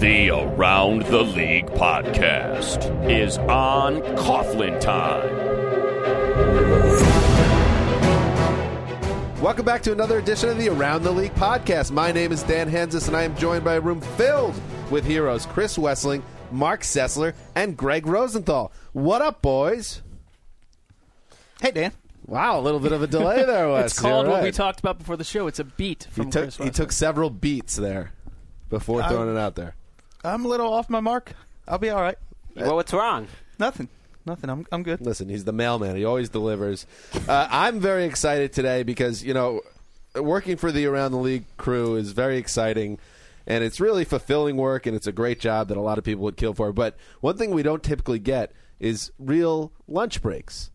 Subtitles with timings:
[0.00, 5.28] The Around the League podcast is on Coughlin time.
[9.42, 11.90] Welcome back to another edition of the Around the League podcast.
[11.90, 14.54] My name is Dan Hanzus, and I am joined by a room filled
[14.90, 18.72] with heroes Chris Wesseling, Mark Sessler, and Greg Rosenthal.
[18.92, 20.00] What up, boys?
[21.60, 21.92] Hey, Dan.
[22.26, 23.90] Wow, a little bit of a delay there, Wes.
[23.92, 25.46] It's called You're what we talked about before the show.
[25.46, 28.12] It's a beat He from took, Chris he took several beats there
[28.70, 29.74] before I- throwing uh, it out there.
[30.24, 31.32] I'm a little off my mark.
[31.66, 32.18] I'll be all right.
[32.56, 33.28] Well, what's wrong?
[33.58, 33.88] Nothing.
[34.26, 34.50] Nothing.
[34.50, 35.00] I'm, I'm good.
[35.00, 35.96] Listen, he's the mailman.
[35.96, 36.86] He always delivers.
[37.28, 39.62] Uh, I'm very excited today because, you know,
[40.14, 42.98] working for the Around the League crew is very exciting.
[43.46, 46.22] And it's really fulfilling work, and it's a great job that a lot of people
[46.24, 46.72] would kill for.
[46.72, 50.70] But one thing we don't typically get is real lunch breaks.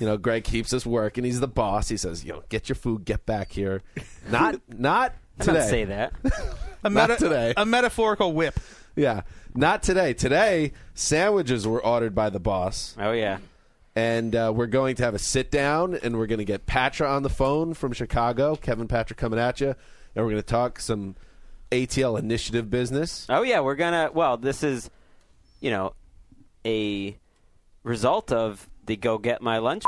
[0.00, 1.22] You know, Greg keeps us working.
[1.22, 1.88] He's the boss.
[1.88, 3.82] He says, "You know, get your food, get back here."
[4.28, 5.58] Not, not I today.
[5.60, 6.12] don't say that.
[6.82, 7.52] A, Not today.
[7.58, 8.58] a metaphorical whip.
[8.96, 9.22] Yeah,
[9.54, 10.12] not today.
[10.14, 12.94] Today, sandwiches were ordered by the boss.
[12.98, 13.38] Oh yeah.
[13.96, 17.08] and uh, we're going to have a sit down, and we're going to get Patra
[17.08, 18.56] on the phone from Chicago.
[18.56, 21.16] Kevin Patra coming at you, and we're going to talk some
[21.70, 23.26] ATL initiative business.
[23.28, 23.60] Oh yeah.
[23.60, 24.10] We're gonna.
[24.12, 24.90] Well, this is,
[25.60, 25.94] you know,
[26.66, 27.16] a
[27.84, 29.84] result of the go get my lunch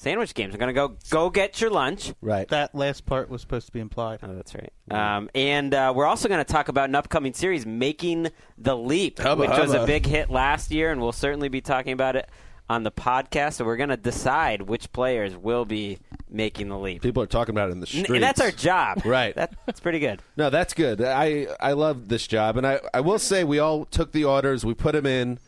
[0.00, 0.52] sandwich games.
[0.54, 2.12] We're gonna go go get your lunch.
[2.22, 2.48] Right.
[2.48, 4.20] That last part was supposed to be implied.
[4.22, 4.72] Oh, that's right.
[4.90, 8.28] Um, and uh, we're also going to talk about an upcoming series, Making
[8.58, 11.92] the Leap, Hubba, which was a big hit last year, and we'll certainly be talking
[11.92, 12.28] about it
[12.68, 13.54] on the podcast.
[13.54, 17.02] So we're going to decide which players will be making the leap.
[17.02, 18.10] People are talking about it in the N- streets.
[18.10, 19.02] and that's our job.
[19.04, 19.34] Right.
[19.36, 20.22] That, that's pretty good.
[20.36, 21.00] No, that's good.
[21.02, 24.64] I I love this job, and I I will say we all took the orders,
[24.64, 25.38] we put them in,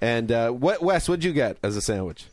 [0.00, 2.26] and uh, what Wes, what'd you get as a sandwich?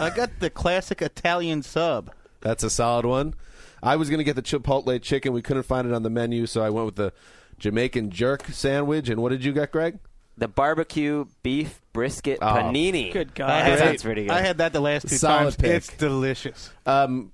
[0.00, 2.10] I got the classic Italian sub.
[2.40, 3.34] That's a solid one.
[3.82, 5.32] I was going to get the chipotle chicken.
[5.32, 7.12] We couldn't find it on the menu, so I went with the
[7.58, 9.08] Jamaican jerk sandwich.
[9.08, 9.98] And what did you get, Greg?
[10.36, 12.46] The barbecue beef brisket Oh.
[12.46, 13.12] panini.
[13.12, 13.48] Good God.
[13.48, 14.30] That I had, sounds pretty good.
[14.30, 15.56] I had that the last two Solid times.
[15.56, 15.70] pick.
[15.72, 16.70] It's delicious.
[16.86, 17.32] Um,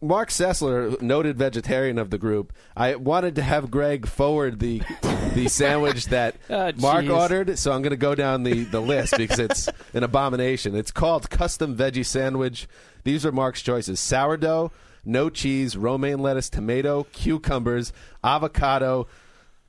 [0.00, 4.82] Mark Sessler, noted vegetarian of the group, I wanted to have Greg forward the
[5.34, 9.16] the sandwich that Oh, Mark ordered, so I'm going to go down the, the list
[9.16, 10.74] because it's an abomination.
[10.76, 12.68] It's called custom veggie sandwich.
[13.04, 14.70] These are Mark's choices: sourdough,
[15.04, 17.92] no cheese, romaine lettuce, tomato, cucumbers,
[18.22, 19.06] avocado,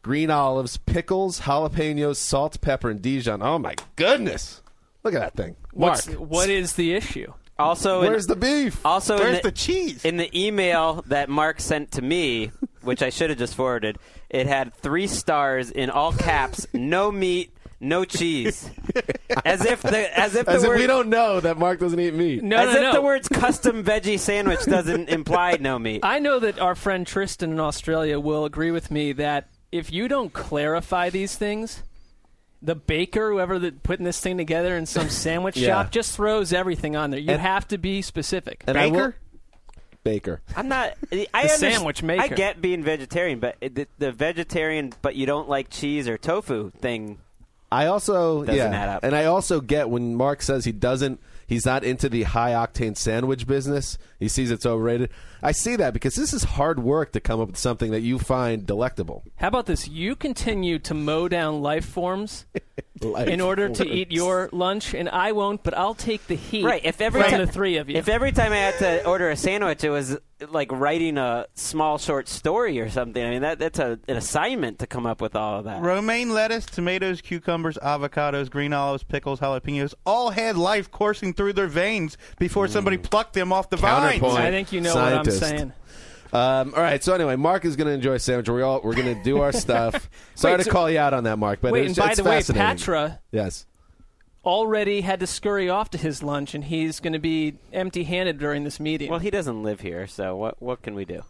[0.01, 3.41] green olives, pickles, jalapenos, salt, pepper, and Dijon.
[3.41, 4.61] Oh my goodness!
[5.03, 5.93] Look at that thing, Mark.
[5.93, 7.31] What's, what is the issue?
[7.59, 8.83] Also, in, Where's the beef?
[8.85, 10.05] also in Where's the, the cheese?
[10.05, 13.97] in the email that Mark sent to me, which I should have just forwarded,
[14.29, 18.69] it had three stars in all caps: no meat, no cheese.
[19.45, 21.99] As if the as if the As if word, we don't know that Mark doesn't
[21.99, 22.43] eat meat.
[22.43, 22.93] No, as no, if no.
[22.93, 26.01] the words custom veggie sandwich doesn't imply no meat.
[26.03, 30.07] I know that our friend Tristan in Australia will agree with me that if you
[30.07, 31.83] don't clarify these things,
[32.61, 35.67] the baker, whoever that putting this thing together in some sandwich Yeah.
[35.83, 37.19] shop, just throws everything on there.
[37.19, 38.63] You And- have to be specific.
[38.67, 39.15] And will- Baker?
[40.03, 40.41] Baker.
[40.55, 40.93] I'm not.
[41.03, 42.23] I The underst- sandwich maker.
[42.23, 46.71] I get being vegetarian, but the, the vegetarian, but you don't like cheese or tofu
[46.79, 47.19] thing.
[47.71, 49.03] I also Doesn't yeah, add up.
[49.03, 52.95] and I also get when Mark says he doesn't He's not into the high octane
[52.95, 53.97] sandwich business.
[54.19, 55.09] He sees it's overrated.
[55.41, 58.19] I see that because this is hard work to come up with something that you
[58.19, 59.23] find delectable.
[59.37, 59.87] How about this?
[59.87, 62.45] You continue to mow down life forms
[63.01, 66.65] Life in order to eat your lunch, and I won't, but I'll take the heat
[66.65, 66.81] Right.
[66.83, 67.95] If every from time the three of you.
[67.95, 70.17] if every time I had to order a sandwich, it was
[70.49, 73.23] like writing a small short story or something.
[73.23, 75.81] I mean, that that's a, an assignment to come up with all of that.
[75.81, 81.67] Romaine lettuce, tomatoes, cucumbers, avocados, green olives, pickles, jalapenos all had life coursing through their
[81.67, 83.03] veins before somebody mm.
[83.03, 83.77] plucked them off the
[84.17, 84.21] vines.
[84.21, 84.45] Counterpoint.
[84.47, 85.41] I think you know Scientist.
[85.41, 85.73] what I'm saying.
[86.31, 87.03] Um, all right.
[87.03, 88.47] So anyway, Mark is going to enjoy a sandwich.
[88.49, 90.09] We're all we're going to do our stuff.
[90.35, 91.59] Sorry Wait, to so- call you out on that, Mark.
[91.61, 92.59] But Wait, it's, and by it's the way.
[92.59, 93.65] Patra Yes.
[94.45, 98.63] already had to scurry off to his lunch, and he's going to be empty-handed during
[98.63, 99.09] this meeting.
[99.09, 101.23] Well, he doesn't live here, so what what can we do?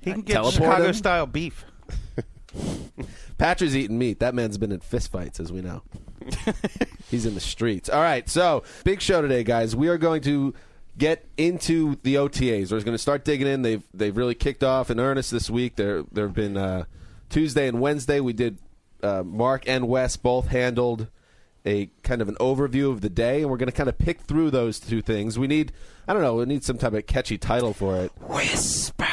[0.00, 1.64] He can get Teleport Chicago-style beef.
[3.38, 4.18] Patrick's eating meat.
[4.20, 5.82] That man's been in fistfights, as we know.
[7.10, 7.88] He's in the streets.
[7.88, 9.74] All right, so big show today, guys.
[9.76, 10.54] We are going to
[10.98, 12.70] get into the OTAs.
[12.72, 13.62] We're going to start digging in.
[13.62, 15.76] They've they've really kicked off in earnest this week.
[15.76, 16.84] There there have been uh,
[17.30, 18.20] Tuesday and Wednesday.
[18.20, 18.58] We did
[19.02, 21.08] uh, Mark and Wes both handled
[21.64, 24.20] a kind of an overview of the day, and we're going to kind of pick
[24.22, 25.38] through those two things.
[25.38, 25.72] We need
[26.08, 26.36] I don't know.
[26.36, 28.12] We need some type of catchy title for it.
[28.20, 29.06] Whisper.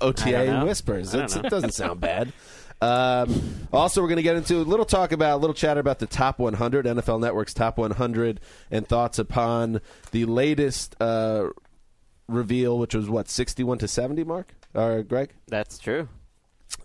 [0.00, 1.14] OTA I whispers.
[1.14, 1.42] I don't It's, know.
[1.42, 2.32] it doesn't sound bad.
[2.80, 5.98] Um, also, we're going to get into a little talk about, a little chatter about
[5.98, 8.40] the top 100, NFL Network's top 100,
[8.70, 9.80] and thoughts upon
[10.10, 11.48] the latest uh,
[12.28, 16.08] reveal, which was what 61 to 70, Mark or Greg, That's true.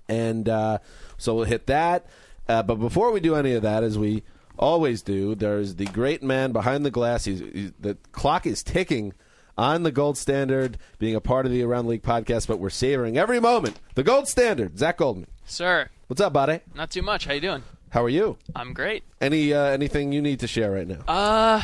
[0.07, 0.77] and uh,
[1.17, 2.05] so we'll hit that.
[2.47, 4.23] Uh, but before we do any of that, as we
[4.57, 7.25] always do, there's the great man behind the glass.
[7.25, 9.13] He's, he's, the clock is ticking
[9.59, 12.69] on the gold standard, being a part of the Around the League podcast, but we're
[12.69, 13.77] savoring every moment.
[13.95, 15.27] The gold standard, Zach Goldman.
[15.45, 16.61] Sir, What's up, buddy?
[16.73, 17.25] not too much.
[17.25, 17.63] How you doing?
[17.89, 18.37] How are you?
[18.55, 19.03] I'm great.
[19.19, 20.99] Any uh, anything you need to share right now?
[21.07, 21.61] Uh,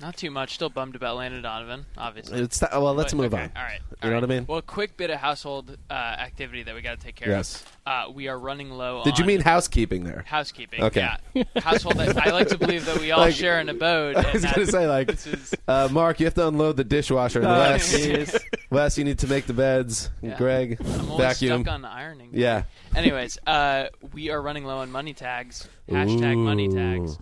[0.00, 0.54] not too much.
[0.54, 2.40] Still bummed about Landon Donovan, obviously.
[2.40, 3.52] It's well, let's But- move okay, on.
[3.56, 3.80] All right.
[3.90, 4.20] You all know right.
[4.22, 4.46] what I mean?
[4.46, 7.62] Well, quick bit of household uh, activity that we got to take care Yes.
[7.62, 7.78] of.
[7.84, 10.24] Uh, we are running low Did you mean housekeeping there?
[10.28, 10.84] housekeeping.
[10.84, 11.08] Okay.
[11.34, 11.44] Yeah.
[11.56, 11.98] Household.
[11.98, 14.16] I like to believe that we all Like- share an abode.
[14.16, 17.38] I was going to say like, is uh, Mark, you have to unload the dishwasher.
[17.40, 18.38] And Oh, Wes.
[18.70, 20.10] Wes, you need to make the beds.
[20.22, 20.36] Yeah.
[20.36, 21.62] Greg, I'm vacuum.
[21.62, 22.30] stuck on ironing.
[22.32, 22.64] Yeah.
[22.94, 25.68] Anyways, uh, we are running low on money tags.
[25.88, 27.18] Hashtag money tags.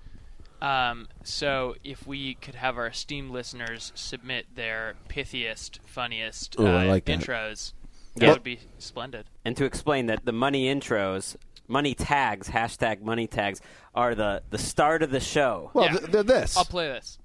[0.62, 6.66] Um, so if we could have our esteemed listeners submit their pithiest, funniest uh, Ooh,
[6.66, 7.20] I like that.
[7.20, 7.72] intros,
[8.16, 8.32] that Yeah.
[8.32, 9.26] would be splendid.
[9.44, 11.36] And to explain that the money intros,
[11.68, 13.60] money tags, hashtag money tags,
[13.94, 15.70] are the, the start of the show.
[15.74, 15.98] Well, Yeah.
[15.98, 16.56] th- they're this.
[16.56, 17.18] I'll play this.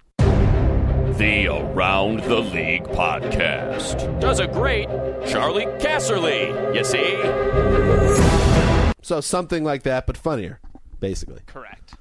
[1.17, 4.87] The Around the League podcast does a great
[5.27, 7.17] Charley Casserly, you see?
[9.03, 10.59] So something like that, but funnier,
[10.99, 11.41] basically.
[11.45, 11.95] Correct.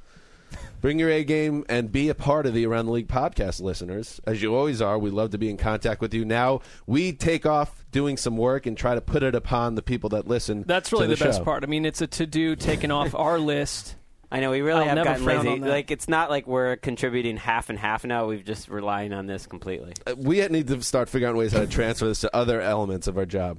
[0.81, 4.19] Bring your A game and be a part of the Around the League podcast, listeners.
[4.27, 6.25] As you always are, we love to be in contact with you.
[6.25, 10.09] Now we take off doing some work and try to put it upon the people
[10.11, 10.65] that listen.
[10.67, 11.45] That's really to the, best show.
[11.45, 11.65] part.
[11.65, 13.97] I mean, it's a to-do taken off our list.
[14.33, 15.61] I know we really I'll have never gotten lazy.
[15.61, 18.27] Like it's not like we're contributing half and half now.
[18.27, 19.93] We've just relying on this completely.
[20.07, 23.07] Uh, We need to start figuring out ways how to transfer this to other elements
[23.07, 23.59] of our job.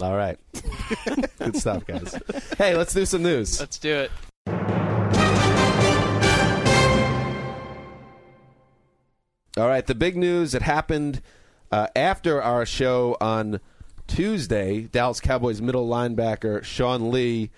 [0.00, 0.38] All right.
[1.38, 2.14] Good stuff, guys.
[2.56, 3.58] Hey, let's do some news.
[3.58, 4.06] Let's do
[4.46, 4.77] it.
[9.58, 11.20] All right, the big news that happened
[11.72, 13.60] uh, after our show on
[14.06, 17.50] Tuesday Dallas Cowboys middle linebacker Sean Lee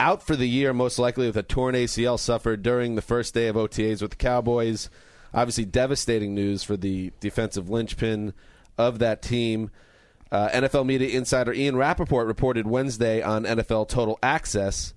[0.00, 3.46] out for the year, most likely with a torn ACL suffered during the first day
[3.46, 4.90] of OTAs with the Cowboys.
[5.32, 8.34] Obviously, devastating news for the defensive linchpin
[8.76, 9.70] of that team.
[10.32, 14.92] Uh, NFL media insider Ian Rapoport reported Wednesday on NFL Total Access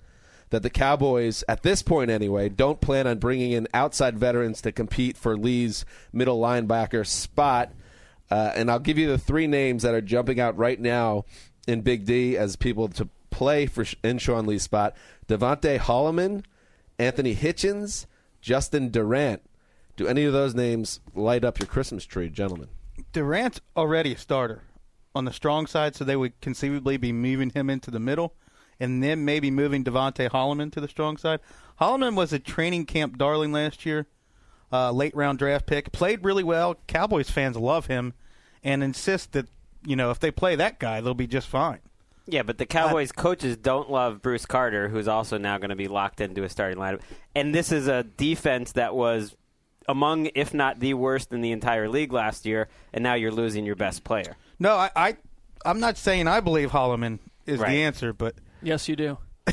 [0.50, 4.72] that the Cowboys, at this point anyway, don't plan on bringing in outside veterans to
[4.72, 7.72] compete for Lee's middle linebacker spot.
[8.32, 11.26] Uh, and I'll give you the three names that are jumping out right now
[11.68, 14.96] in Big D as people to play for in Sean Lee's spot:
[15.28, 16.44] DeVonte Holloman,
[16.98, 18.06] Anthony Hitchens,
[18.42, 19.42] Justin Durant.
[19.96, 22.70] Do any of those names light up your Christmas tree, gentlemen?
[23.12, 24.64] Durant's already a starter
[25.16, 28.34] on the strong side, so they would conceivably be moving him into the middle,
[28.80, 31.40] and then maybe moving DeVonte Holloman to the strong side.
[31.80, 34.08] Holloman was a training camp darling last year,
[34.72, 35.92] uh, late round draft pick.
[35.92, 36.76] Played really well.
[36.88, 38.14] Cowboys fans love him,
[38.64, 39.48] and insist that
[39.86, 41.80] you know if they play that guy, they'll be just fine.
[42.28, 45.88] Yeah, but the Cowboys coaches don't love Bruce Carter, who's also now going to be
[45.88, 47.02] locked into a starting lineup.
[47.34, 49.36] And this is a defense that was
[49.88, 53.66] among, if not the worst in the entire league last year, and now you're losing
[53.66, 54.36] your best player.
[54.60, 55.18] No, I, I
[55.66, 57.18] I'm not saying I believe Holloman
[57.48, 57.70] is Right.
[57.72, 59.18] the answer, but Yes, you do.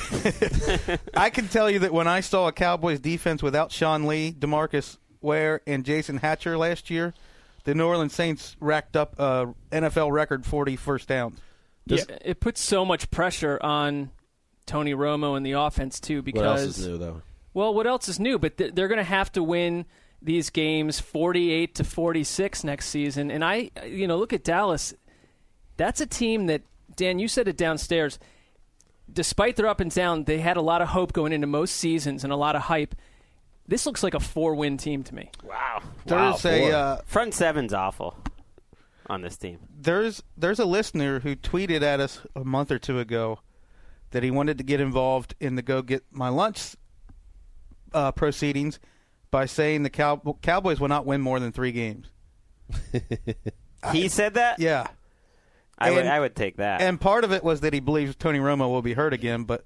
[1.15, 4.99] I can tell you that when I saw a Cowboys defense without Sean Lee, DeMarcus
[5.21, 7.15] Ware, and Jason Hatcher last year,
[7.65, 11.41] the New Orleans Saints racked up a NFL record 40 first downs.
[11.87, 14.11] Yeah, it puts so much pressure on
[14.67, 17.23] Tony Romo and the offense too because What else is new though?
[17.55, 18.39] Well, what else is new?
[18.39, 19.87] But th- they're going to have to win
[20.21, 23.31] these games 48 to 46 next season.
[23.31, 24.93] And I, you know, look at Dallas.
[25.77, 26.63] That's a team that
[26.97, 28.19] Dan, you said it downstairs.
[29.17, 32.23] Despite their up and down, they had a lot of hope going into most seasons
[32.23, 32.95] and a lot of hype.
[33.67, 35.31] This looks like a four-win team to me.
[35.43, 35.83] Wow.
[36.05, 38.17] There's a uh, Front seven's awful
[39.07, 39.59] on this team.
[39.81, 43.39] there's there's a listener who tweeted at us a month or two ago
[44.11, 46.77] that he wanted to get involved in the go get my lunch
[47.95, 48.79] uh, proceedings
[49.31, 52.07] by saying the Cow- Cowboys will not win more than three games.
[53.93, 54.59] He said that?
[54.59, 54.89] Yeah.
[55.79, 56.81] I would I would take that.
[56.81, 59.65] And part of it was that he believes Tony Romo will be hurt again, but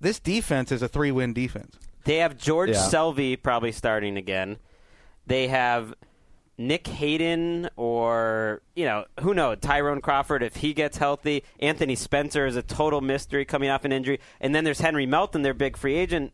[0.00, 1.76] this defense is a three win defense.
[2.04, 2.88] They have George Yeah.
[2.88, 4.56] Selvie probably starting again.
[5.26, 5.94] They have
[6.58, 11.44] Nick Hayden or, you know, who knows, Tyrone Crawford if he gets healthy.
[11.60, 14.18] Anthony Spencer is a total mystery coming off an injury.
[14.40, 16.32] And then there's Henry Melton, their big free agent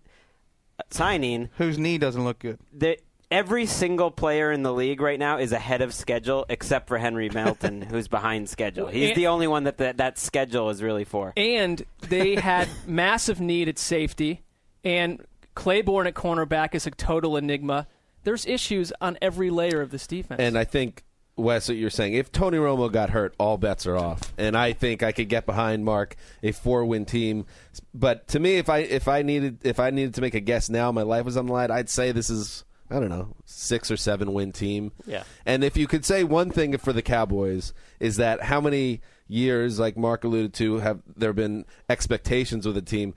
[0.78, 1.50] uh, signing.
[1.58, 2.58] Whose knee doesn't look good.
[2.72, 2.98] The,
[3.30, 7.28] every single player in the league right now is ahead of schedule except for Henry
[7.28, 8.86] Melton, who's behind schedule.
[8.88, 11.32] He's And- the only one that that, that schedule is really for.
[11.36, 14.42] And they had massive need at safety,
[14.84, 17.86] and Claiborne at cornerback is a total enigma.
[18.24, 20.40] There's issues on every layer of this defense.
[20.40, 21.02] And I think
[21.36, 24.20] Wes, what you're saying, if Tony Romo got hurt, all bets are off.
[24.36, 27.46] And I think I could get behind Mark a four win team.
[27.94, 30.68] But to me, if I if I needed if I needed to make a guess
[30.68, 31.70] now, my life was on the line.
[31.70, 34.92] I'd say this is I don't know six or seven win team.
[35.06, 35.24] Yeah.
[35.44, 39.78] And if you could say one thing for the Cowboys is that how many years,
[39.78, 43.14] like Mark alluded to, have there been expectations with the team?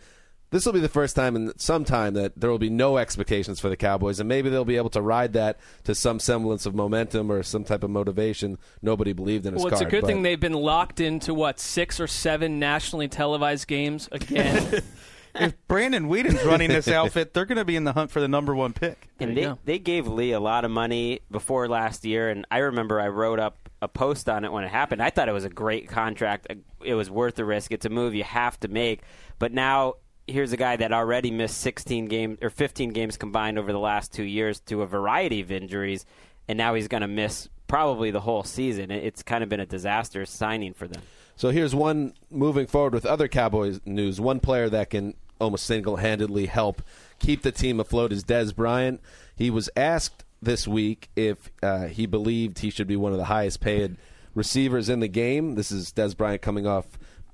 [0.50, 3.62] This will be the first time in some time that there will be no expectations
[3.62, 6.76] for the Cowboys, and maybe they'll be able to ride that to some semblance of
[6.76, 8.58] momentum or some type of motivation.
[8.82, 11.58] Nobody believed in his well, it's a good but- thing they've been locked into what
[11.62, 14.84] six or seven nationally televised games again.
[15.36, 18.28] if Brandon Weeden's running this outfit, they're going to be in the hunt for the
[18.28, 19.08] number one pick.
[19.20, 23.00] And they, they gave Lee a lot of money before last year, and I remember
[23.00, 25.02] I wrote up a post on it when it happened.
[25.02, 26.48] I thought it was a great contract.
[26.84, 27.72] It was worth the risk.
[27.72, 29.02] It's a move you have to make.
[29.40, 29.96] But now
[30.28, 34.14] here's a guy that already missed 16 games or 15 games combined over the last
[34.14, 36.06] two years to a variety of injuries,
[36.48, 38.92] and now he's going to miss probably the whole season.
[38.92, 41.02] It's kind of been a disastrous signing for them.
[41.42, 44.22] So here's one moving forward with other Cowboys news.
[44.22, 46.84] One player that can almost single handedly help
[47.18, 49.02] keep the team afloat is Dez Bryant.
[49.36, 53.26] He was asked this week if uh, he believed he should be one of the
[53.26, 53.98] highest paid
[54.36, 55.56] receivers in the game.
[55.56, 56.86] This is Dez Bryant coming off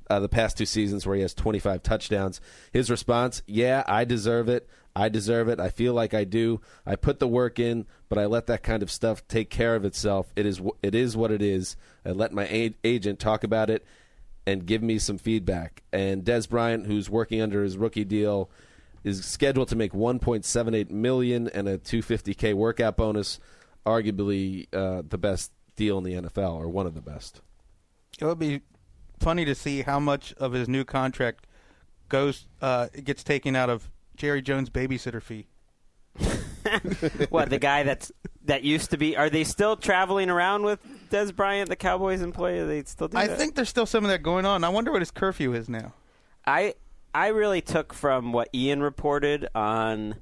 [0.10, 2.42] uh, the past two seasons where he has 25 touchdowns.
[2.72, 4.70] His response, yeah, I deserve it.
[4.96, 5.60] I deserve it.
[5.60, 6.60] I feel like I do.
[6.86, 9.86] I put the work in, but I let that kind of stuff take care of
[9.86, 10.32] itself.
[10.36, 11.76] It is it is what it is.
[12.04, 13.86] I let my a- agent talk about it
[14.48, 15.84] and give me some feedback.
[15.94, 18.50] And Dez Bryant, who's working under his rookie deal,
[19.04, 23.40] is scheduled to make 1.78 million and a 250k workout bonus.
[23.86, 27.42] Arguably uh, the best deal in the NFL, or one of the best.
[28.20, 28.62] It would be
[29.20, 31.48] funny to see how much of his new contract
[32.10, 35.48] goes uh, gets taken out of Jerry Jones' babysitter fee.
[37.30, 38.12] what the guy that's
[38.46, 39.16] that used to be?
[39.16, 42.60] Are they still traveling around with Dez Bryant, the Cowboys employee?
[42.60, 43.38] Are they still do I that?
[43.38, 44.64] think there's still some of that going on.
[44.64, 45.94] I wonder what his curfew is now.
[46.46, 46.76] I
[47.14, 50.16] I really took from what Ian reported on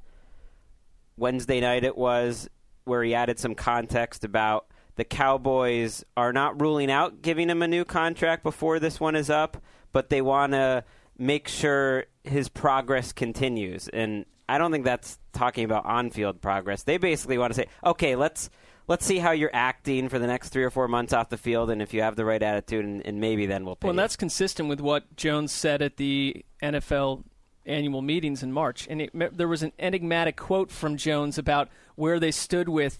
[1.18, 1.84] Wednesday night.
[1.84, 2.50] It was
[2.84, 7.68] where he added some context about the Cowboys are not ruling out giving him a
[7.68, 9.58] new contract before this one is up,
[9.92, 10.84] but they want to
[11.18, 13.88] make sure his progress continues.
[13.88, 16.84] And I don't think that's talking about on-field progress.
[16.84, 18.50] They basically want to say, okay, let's
[18.88, 21.70] let's see how you're acting for the next three or four months off the field,
[21.70, 23.88] and if you have the right attitude, and, and maybe then we'll pay.
[23.88, 27.24] Well, and that's consistent with what Jones said at the NFL
[27.66, 28.88] annual meetings in March.
[28.90, 33.00] And it, there was an enigmatic quote from Jones about where they stood with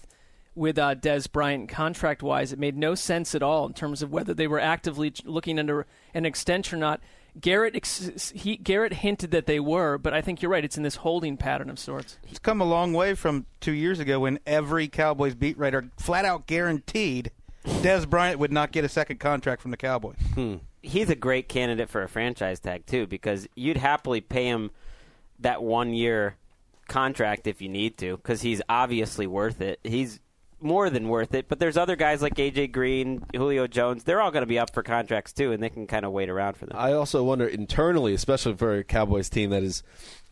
[0.56, 2.52] with uh, Dez Bryant contract wise.
[2.52, 5.86] It made no sense at all in terms of whether they were actively looking under
[6.14, 7.00] an extension or not.
[7.38, 10.64] Garrett ex- he, Garrett hinted that they were, but I think you're right.
[10.64, 12.18] It's in this holding pattern of sorts.
[12.30, 16.24] It's come a long way from two years ago when every Cowboys beat writer flat
[16.24, 17.30] out guaranteed
[17.66, 20.16] Dez Bryant would not get a second contract from the Cowboys.
[20.82, 24.70] he's a great candidate for a franchise tag too because you'd happily pay him
[25.40, 26.36] that one year
[26.88, 29.80] contract if you need to because he's obviously worth it.
[29.82, 30.20] He's
[30.66, 31.48] more than worth it.
[31.48, 34.04] But there's other guys like AJ Green, Julio Jones.
[34.04, 36.28] They're all going to be up for contracts too, and they can kind of wait
[36.28, 36.76] around for them.
[36.78, 39.82] I also wonder internally, especially for a Cowboys team that is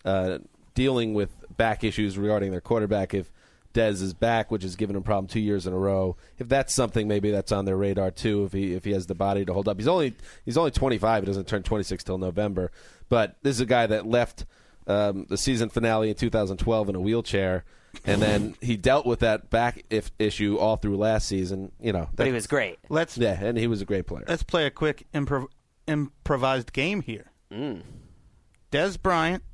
[0.04, 0.38] uh,
[0.74, 3.30] dealing with back issues regarding their quarterback, if
[3.72, 6.72] Dez is back, which has given him problem two years in a row, if that's
[6.72, 9.52] something maybe that's on their radar too, if he if he has the body to
[9.52, 9.78] hold up.
[9.78, 10.14] He's only
[10.44, 11.22] he's only 25.
[11.22, 12.70] He doesn't turn 26 till November.
[13.08, 14.46] But this is a guy that left
[14.86, 17.64] um, the season finale in 2012 in a wheelchair.
[18.04, 21.70] And then he dealt with that back if issue all through last season.
[21.80, 22.78] You know, but he was great.
[22.88, 24.24] Let's yeah, and he was a great player.
[24.26, 25.46] let's play a quick improv-
[25.86, 27.30] improvised game here.
[27.52, 27.82] Mm.
[28.72, 29.44] Dez Bryant,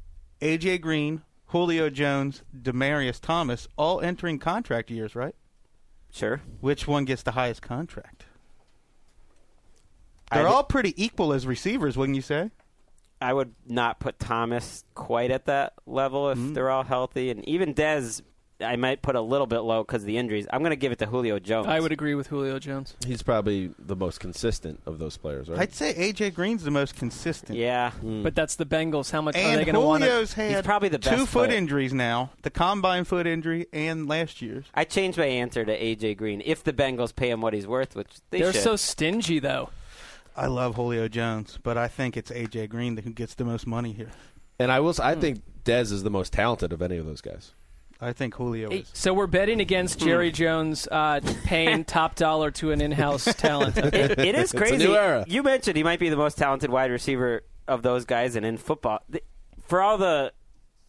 [0.40, 5.34] AJ Green, Julio Jones, Demaryius Thomas, all entering contract years, right?
[6.10, 6.40] Sure.
[6.60, 8.24] Which one gets the highest contract?
[10.32, 12.50] They're thi- all pretty equal as receivers, wouldn't you say?
[13.20, 16.54] I would not put Thomas quite at that level if Mm-hmm.
[16.54, 18.22] they're all healthy, and even Dez,
[18.62, 20.46] I might put a little bit low because of the injuries.
[20.52, 21.66] I'm going to give it to Julio Jones.
[21.66, 22.94] I would agree with Julio Jones.
[23.06, 25.58] He's probably the most consistent of those players, right?
[25.60, 27.58] I'd say AJ Green's the most consistent.
[27.58, 29.10] Yeah, But that's the Bengals.
[29.10, 30.08] How much are And they going to want to?
[30.08, 31.58] Julio's had He's probably the two foot player.
[31.58, 34.66] injuries now, the combine foot injury and last year's.
[34.74, 37.96] I changed my answer to AJ Green if the Bengals pay him what he's worth,
[37.96, 38.62] which they They're should.
[38.62, 39.70] so stingy, though.
[40.36, 43.92] I love Julio Jones, but I think it's AJ Green who gets the most money
[43.92, 44.10] here.
[44.58, 44.90] And I will.
[44.90, 47.52] s- I think Dez is the most talented of any of those guys.
[48.00, 48.90] I think Julio is.
[48.94, 53.76] So we're betting against Jerry Jones uh, paying top dollar to an in-house talent.
[53.78, 54.78] it, it is a crazy.
[54.78, 55.24] new era.
[55.28, 58.56] You mentioned he might be the most talented wide receiver of those guys, and in
[58.56, 59.00] football,
[59.66, 60.32] for all the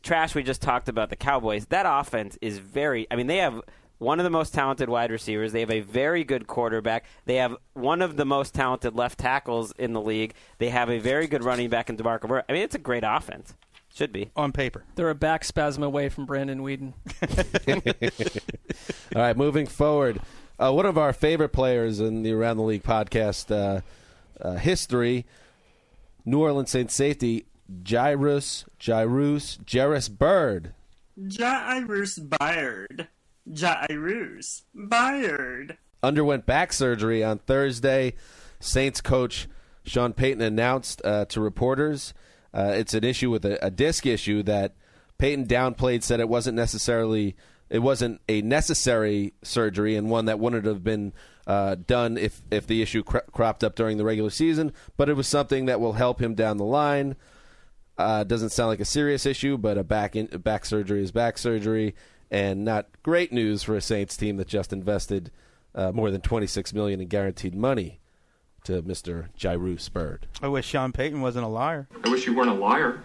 [0.03, 3.07] trash we just talked about the Cowboys, that offense is very.
[3.11, 3.61] I mean, they have
[4.01, 5.51] one of the most talented wide receivers.
[5.51, 7.05] They have a very good quarterback.
[7.25, 10.33] They have one of the most talented left tackles in the league.
[10.57, 12.41] They have a very good running back in DeMarco Murray.
[12.49, 13.53] I mean, it's a great offense.
[13.93, 14.31] Should be.
[14.35, 14.85] On paper.
[14.95, 16.93] They're a back spasm away from Brandon Weeden.
[19.15, 20.19] All right, moving forward,
[20.57, 23.81] uh, one of our favorite players in the Around the League podcast uh,
[24.41, 25.25] uh, history,
[26.25, 27.45] New Orleans Saints safety
[27.87, 30.73] Jairus Jairus Jarris Byrd.
[31.37, 33.07] Jairus Byard.
[33.57, 35.77] Jairus Byard.
[36.03, 38.13] underwent back surgery on Thursday.
[38.59, 39.47] Saints coach
[39.83, 42.13] Sean Payton announced uh, to reporters
[42.53, 44.75] uh, it's an issue with a, a disc issue that
[45.17, 47.35] Payton downplayed, said it wasn't necessarily
[47.69, 51.13] it wasn't a necessary surgery and one that wouldn't have been
[51.47, 55.13] uh, done if if the issue cro- cropped up during the regular season, but it
[55.13, 57.15] was something that will help him down the line.
[57.97, 61.37] Uh, doesn't sound like a serious issue, but a back in, back surgery is back
[61.37, 61.93] surgery,
[62.31, 65.29] and not great news for a Saints team that just invested
[65.75, 67.99] uh, more than twenty six million in guaranteed money
[68.63, 70.27] to Mister Jairus Byrd.
[70.41, 71.87] I wish Sean Payton wasn't a liar.
[72.03, 73.03] I wish you weren't a liar.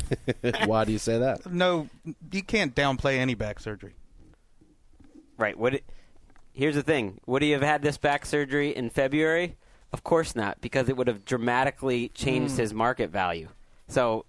[0.66, 1.46] Why do you say that?
[1.46, 1.88] No,
[2.32, 3.94] you can't downplay any back surgery.
[5.36, 5.58] Right.
[5.58, 5.84] Would it,
[6.52, 9.56] here's the thing: Would he have had this back surgery in February?
[9.92, 13.48] Of course not, because it would have dramatically changed his market value.
[13.88, 14.24] So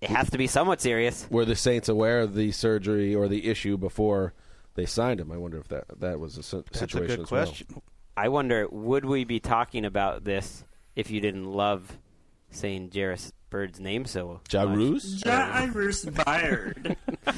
[0.00, 1.26] it has to be somewhat serious.
[1.30, 4.32] Were the Saints aware of the surgery or the issue before
[4.74, 5.30] they signed him?
[5.32, 7.46] I wonder if that that was a si- That's a situation good as well.
[7.46, 7.82] question.
[8.16, 10.64] I wonder, would we be talking about this
[10.96, 11.96] if you didn't love
[12.50, 14.52] saying Jarris Byrd's name so much?
[14.52, 15.22] Jairus?
[15.24, 16.96] Jairus Byard.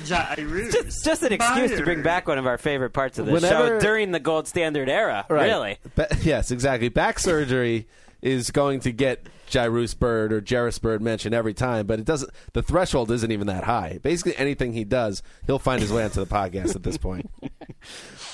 [0.08, 0.72] Jairus.
[0.72, 3.78] Just, just an excuse to bring back one of our favorite parts of the Whenever-
[3.78, 5.24] show during the gold standard era.
[5.28, 5.46] Right.
[5.46, 5.78] Really?
[5.94, 6.88] Ba- yes, exactly.
[6.88, 7.86] Back surgery
[8.22, 12.30] is going to get Jairus Byrd or Jairus Byrd mentioned every time, but it doesn't.
[12.52, 13.98] The threshold isn't even that high.
[14.02, 17.30] Basically, anything he does, he'll find his way onto the podcast at this point.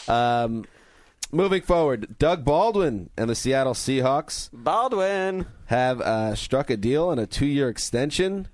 [0.07, 0.65] Um,
[1.33, 5.45] moving forward, Doug Baldwin and the Seattle Seahawks Baldwin.
[5.67, 8.49] have uh, struck a deal on a two-year extension.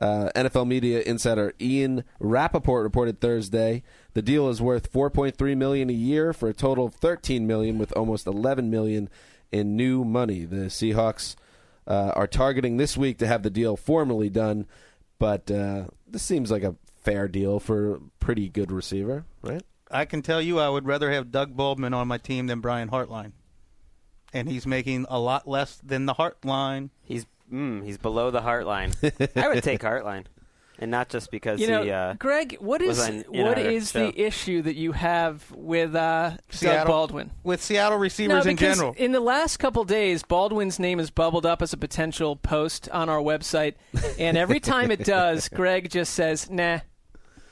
[0.00, 3.82] Uh, NFL media insider Ian Rapoport reported Thursday
[4.14, 7.92] the deal is worth 4.3 million a year for a total of 13 million, with
[7.96, 9.08] almost 11 million
[9.52, 10.44] in new money.
[10.44, 11.36] The Seahawks
[11.86, 14.66] uh, are targeting this week to have the deal formally done,
[15.18, 19.62] but uh, this seems like a fair deal for a pretty good receiver, right?
[19.90, 22.88] I can tell you I would rather have Doug Baldwin on my team than Brian
[22.88, 23.32] Hartline.
[24.32, 26.88] And he's making a lot less than the Hartline.
[27.02, 28.94] He's mm, he's below the Hartline.
[29.36, 30.24] I would take Hartline,
[30.78, 31.90] and not just because You know, he.
[31.90, 34.10] Uh, Greg, what was on- in what our is show.
[34.10, 37.30] the issue that you have with uh, Doug Seattle- Baldwin?
[37.44, 38.94] With Seattle receivers no, in general.
[38.96, 43.08] in the last couple days, Baldwin's name has bubbled up as a potential post on
[43.08, 43.74] our website,
[44.18, 46.80] and every time it does, Greg just says, "Nah,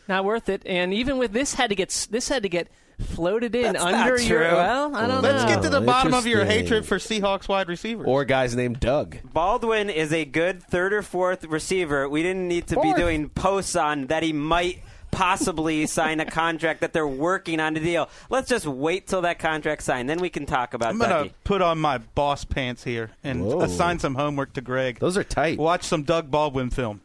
[0.08, 2.68] not worth it." And even with this, had to get this had to get
[3.00, 4.18] floated in That's under not your.
[4.18, 4.56] true.
[4.56, 5.48] Well, I don't Let's know.
[5.48, 6.64] get to the bottom of your interesting.
[6.64, 8.06] hatred for Seahawks wide receivers.
[8.06, 9.18] Or guys named Doug.
[9.32, 12.08] Baldwin is a good third or fourth receiver.
[12.08, 12.96] We didn't need to Fourth.
[12.96, 17.76] be doing posts on that he might possibly sign a contract that they're working on
[17.76, 18.08] a deal.
[18.28, 21.32] Let's just wait till that contract's signed, then we can talk about I'm gonna Dougie.
[21.44, 23.62] put on my boss pants here and Whoa.
[23.62, 24.98] assign some homework to Greg.
[25.00, 25.58] Those are tight.
[25.58, 27.00] Watch some Doug Baldwin film.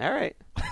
[0.00, 0.34] All right.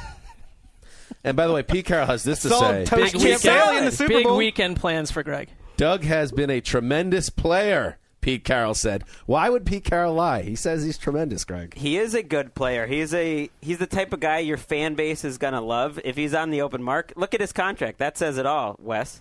[1.25, 2.85] And by the way, Pete Carroll has this to Saw say.
[2.85, 5.49] Big Chip in the weekend, Super big weekend plans for Greg.
[5.77, 9.05] Doug has been a tremendous player, Pete Carroll said.
[9.27, 10.43] Why would Pete Carroll lie?
[10.43, 11.75] He says he's tremendous, Greg.
[11.75, 12.87] He is a good player.
[12.87, 16.35] He's a he's the type of guy your fan base is gonna love if he's
[16.35, 17.17] on the open market.
[17.17, 17.99] Look at his contract.
[17.99, 19.21] That says it all, Wes.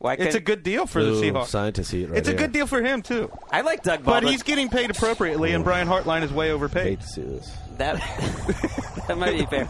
[0.00, 1.46] Why It's a good deal for the Ooh, Seahawks.
[1.46, 2.38] Scientist heat right It's a here.
[2.38, 3.32] good deal for him too.
[3.50, 6.84] I like Doug But he's getting paid appropriately, and Brian Hartline is way overpaid.
[6.86, 7.50] Hate to see this.
[7.78, 7.96] That
[9.08, 9.64] that might be fair.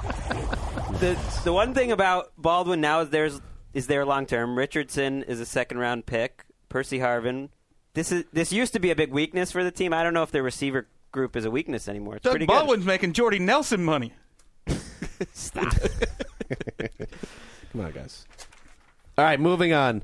[1.01, 3.41] The the one thing about Baldwin now is there's
[3.75, 4.57] is there long term.
[4.57, 6.45] Richardson is a second round pick.
[6.69, 7.49] Percy Harvin.
[7.95, 9.93] This is this used to be a big weakness for the team.
[9.93, 12.17] I don't know if their receiver group is a weakness anymore.
[12.17, 14.13] It's Doug pretty Baldwin's making Jordy Nelson money.
[15.33, 15.75] Stop.
[17.73, 18.27] Come on, guys.
[19.17, 20.03] All right, moving on.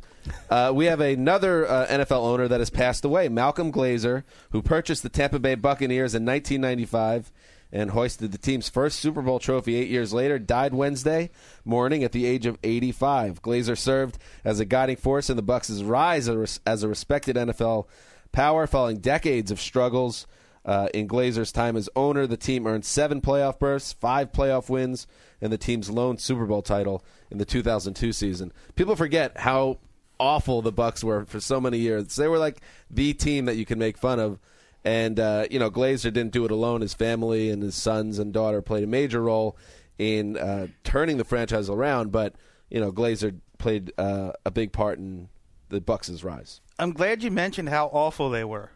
[0.50, 5.04] Uh, we have another uh, NFL owner that has passed away, Malcolm Glazer, who purchased
[5.04, 7.30] the Tampa Bay Buccaneers in 1995
[7.74, 11.28] and hoisted the team's first Super Bowl trophy eight years later, died Wednesday
[11.64, 13.42] morning at the age of 85.
[13.42, 16.28] Glazer served as a guiding force in the Bucks' rise
[16.64, 17.86] as a- respected NFL
[18.30, 20.26] power following decades of struggles.
[20.64, 25.06] Uh, in Glazer's time as owner, the team earned seven playoff berths, five playoff wins,
[25.42, 28.50] and the team's lone Super Bowl title in the 2002 season.
[28.74, 29.78] People forget how
[30.18, 32.16] awful the Bucks were for so many years.
[32.16, 34.38] They were like the team that you can make fun of.
[34.84, 36.82] And uh, you know, Glazer didn't do it alone.
[36.82, 39.56] His family and his sons and daughter played a major role
[39.98, 42.12] in uh, turning the franchise around.
[42.12, 42.34] But
[42.70, 45.28] you know, Glazer played uh, a big part in
[45.70, 46.60] the Bucks' rise.
[46.78, 48.72] I'm glad you mentioned how awful they were.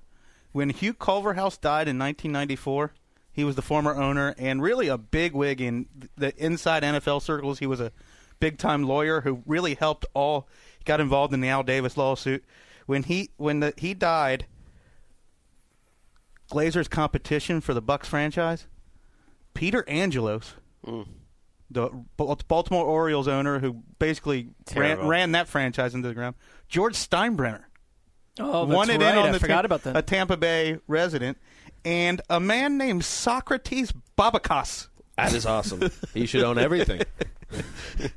[0.53, 2.93] When Hugh Culverhouse died in 1994,
[3.31, 7.59] he was the former owner and really a big wig in the inside NFL circles.
[7.59, 7.93] He was a
[8.41, 10.49] big time lawyer who really helped all.
[10.85, 12.45] Got involved in the Al Davis lawsuit.
[12.87, 14.47] When he when the, he died,
[16.51, 18.67] Glazer's competition for the Bucks franchise,
[19.55, 20.55] Peter Angelos,
[20.87, 21.07] mm.
[21.71, 26.37] the Baltimore Orioles owner who basically ran, ran that franchise into the ground,
[26.69, 27.65] George Steinbrenner
[28.41, 29.13] Oh, that's won it right.
[29.13, 29.97] in on I the forgot Ta- about that.
[29.97, 31.39] a Tampa Bay resident,
[31.85, 34.89] and a man named Socrates Babakas.
[35.17, 35.91] That is awesome.
[36.15, 37.03] he should own everything.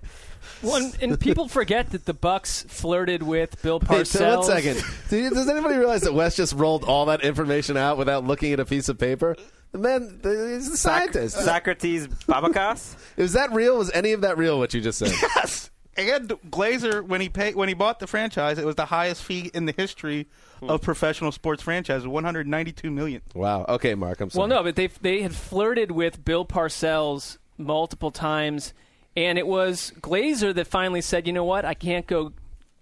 [0.61, 4.37] One, and people forget that the Bucks flirted with Bill Wait, so Parcells.
[4.37, 5.33] one second.
[5.33, 8.65] Does anybody realize that Wes just rolled all that information out without looking at a
[8.65, 9.35] piece of paper?
[9.71, 11.37] The man, the, he's a scientist.
[11.37, 12.95] Socrates Babakas.
[13.17, 13.77] Is that real?
[13.77, 14.59] Was any of that real?
[14.59, 15.11] What you just said?
[15.35, 15.69] Yes.
[15.97, 19.51] And Glazer, when he paid, when he bought the franchise, it was the highest fee
[19.53, 20.27] in the history
[20.61, 23.21] of professional sports franchises, one hundred ninety-two million.
[23.35, 23.65] wow.
[23.67, 24.21] Okay, Mark.
[24.21, 24.39] I'm sorry.
[24.39, 28.73] Well, no, but they they had flirted with Bill Parcells multiple times,
[29.15, 31.65] and it was Glazer that finally said, "You know what?
[31.65, 32.33] I can't go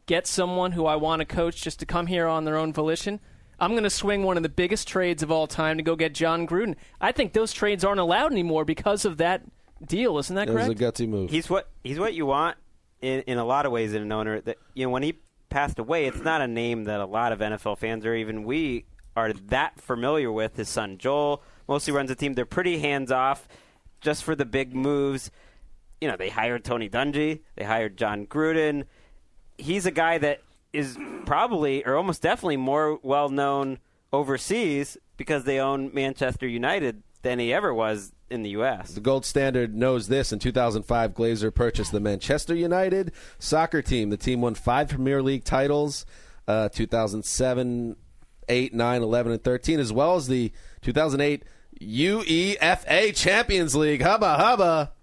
[0.06, 3.20] get someone who I want to coach just to come here on their own volition.
[3.60, 6.16] I'm going to swing one of the biggest trades of all time to go get
[6.16, 6.76] Jon Gruden.
[7.00, 9.44] I think those trades aren't allowed anymore because of that
[9.86, 10.18] deal.
[10.18, 11.30] Isn't that It was a gutsy move.
[11.30, 12.58] He's what he's what you want
[13.02, 14.42] in in a lot of ways in an owner.
[14.42, 17.40] That you know when he passed away, it's not a name that a lot of
[17.40, 20.56] NFL fans or even we are that familiar with.
[20.56, 22.34] His son Joel mostly runs the team.
[22.34, 23.48] They're pretty hands off,
[24.02, 25.30] just for the big moves.
[26.02, 27.42] You know, they hired Tony Dungy.
[27.56, 28.86] They hired Jon Gruden.
[29.58, 33.80] He's a guy that is probably or almost definitely more well known
[34.14, 38.92] overseas because they own Manchester United than he ever was in the U.S.
[38.94, 40.32] The gold standard knows this.
[40.32, 44.10] In 2005, Glazer purchased the Manchester United soccer team.
[44.10, 46.06] The team won five Premier League titles,
[46.48, 47.96] uh, 2007,
[48.48, 51.44] 8, 9, 11, and 13, as well as the 2008
[51.82, 54.02] UEFA Champions League.
[54.02, 54.94] Hubba hubba.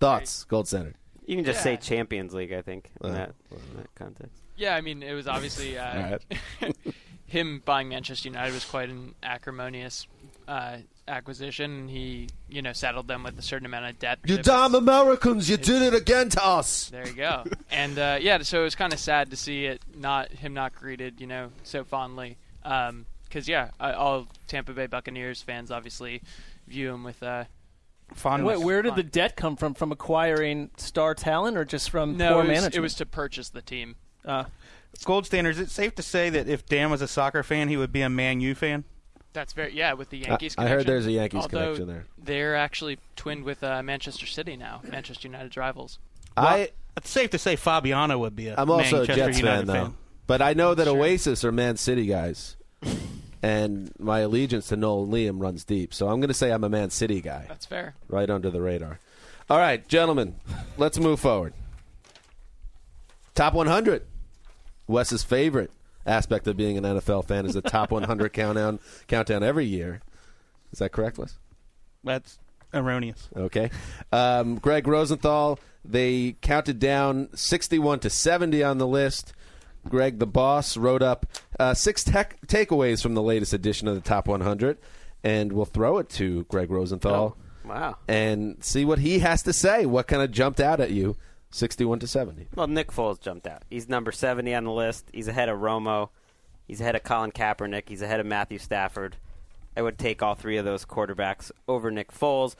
[0.00, 0.94] Thoughts, gold standard.
[1.26, 1.62] You can just Yeah.
[1.62, 4.42] say Champions League, I think, in, Uh, that, in that context.
[4.56, 6.18] Yeah, I mean, it was obviously uh,
[7.26, 10.06] him buying Manchester United was quite an acrimonious
[10.48, 11.88] uh, acquisition.
[11.88, 14.18] He, you know, saddled them with a certain amount of debt.
[14.24, 16.88] You It damn Americans, you did it again to us.
[16.90, 17.44] There you go.
[17.70, 20.74] and uh, yeah, so it was kind of sad to see it not him not
[20.74, 22.36] greeted, you know, so fondly.
[22.62, 26.20] Because yeah, all Tampa Bay Buccaneers fans obviously
[26.66, 27.44] view him with uh,
[28.14, 28.58] Fondness.
[28.58, 29.74] Wait, where did the debt come from?
[29.74, 32.34] From acquiring star talent, or just from no.
[32.34, 32.74] poor It was, management?
[32.74, 33.96] it was to purchase the team.
[34.24, 34.44] Uh,
[35.04, 37.92] Gold Is it safe to say that if Dan was a soccer fan, he would
[37.92, 38.84] be a Man U fan.
[39.32, 40.56] That's very yeah with the Yankees.
[40.56, 40.72] Connection.
[40.72, 42.04] I heard there's a Yankees Although connection there.
[42.18, 44.80] They're actually twinned with uh, Manchester City now.
[44.90, 45.98] Manchester United's rivals.
[46.36, 49.66] I, It's safe to say Fabiano would be a I'm also Manchester a Jets United
[49.68, 49.94] fan, though.
[50.26, 52.56] But I know that Oasis are Man City guys.
[53.42, 55.94] And my allegiance to Noel Liam runs deep.
[55.94, 57.46] So I'm going to say I'm a Man City guy.
[57.48, 57.94] That's fair.
[58.08, 58.98] right under the radar.
[59.48, 60.36] All right, gentlemen,
[60.76, 61.52] let's move forward.
[63.34, 64.02] Top 100.
[64.86, 65.70] Wes's favorite
[66.06, 70.00] aspect of being an NFL fan is the top 100 countdown countdown every year.
[70.72, 71.36] Is that correct, Wes?
[72.04, 72.38] That's
[72.72, 73.28] erroneous.
[73.36, 73.70] Okay.
[74.12, 79.32] Um, Greg Rosenthal, they counted down 61 to 70 on the list.
[79.88, 81.26] Greg, the boss, wrote up
[81.58, 84.78] uh, six tech takeaways from the latest edition of the Top 100,
[85.24, 87.96] and we'll throw it to Greg Rosenthal Wow.
[88.08, 89.86] and see what he has to say.
[89.86, 91.16] What kind of jumped out at you,
[91.50, 92.48] 61 to 70?
[92.54, 93.62] Well, Nick Foles jumped out.
[93.70, 95.08] He's number 70 on the list.
[95.12, 96.10] He's ahead of Romo.
[96.68, 97.88] He's ahead of Colin Kaepernick.
[97.88, 99.16] He's ahead of Matthew Stafford.
[99.76, 102.54] I would take all three of those quarterbacks over Nick Foles.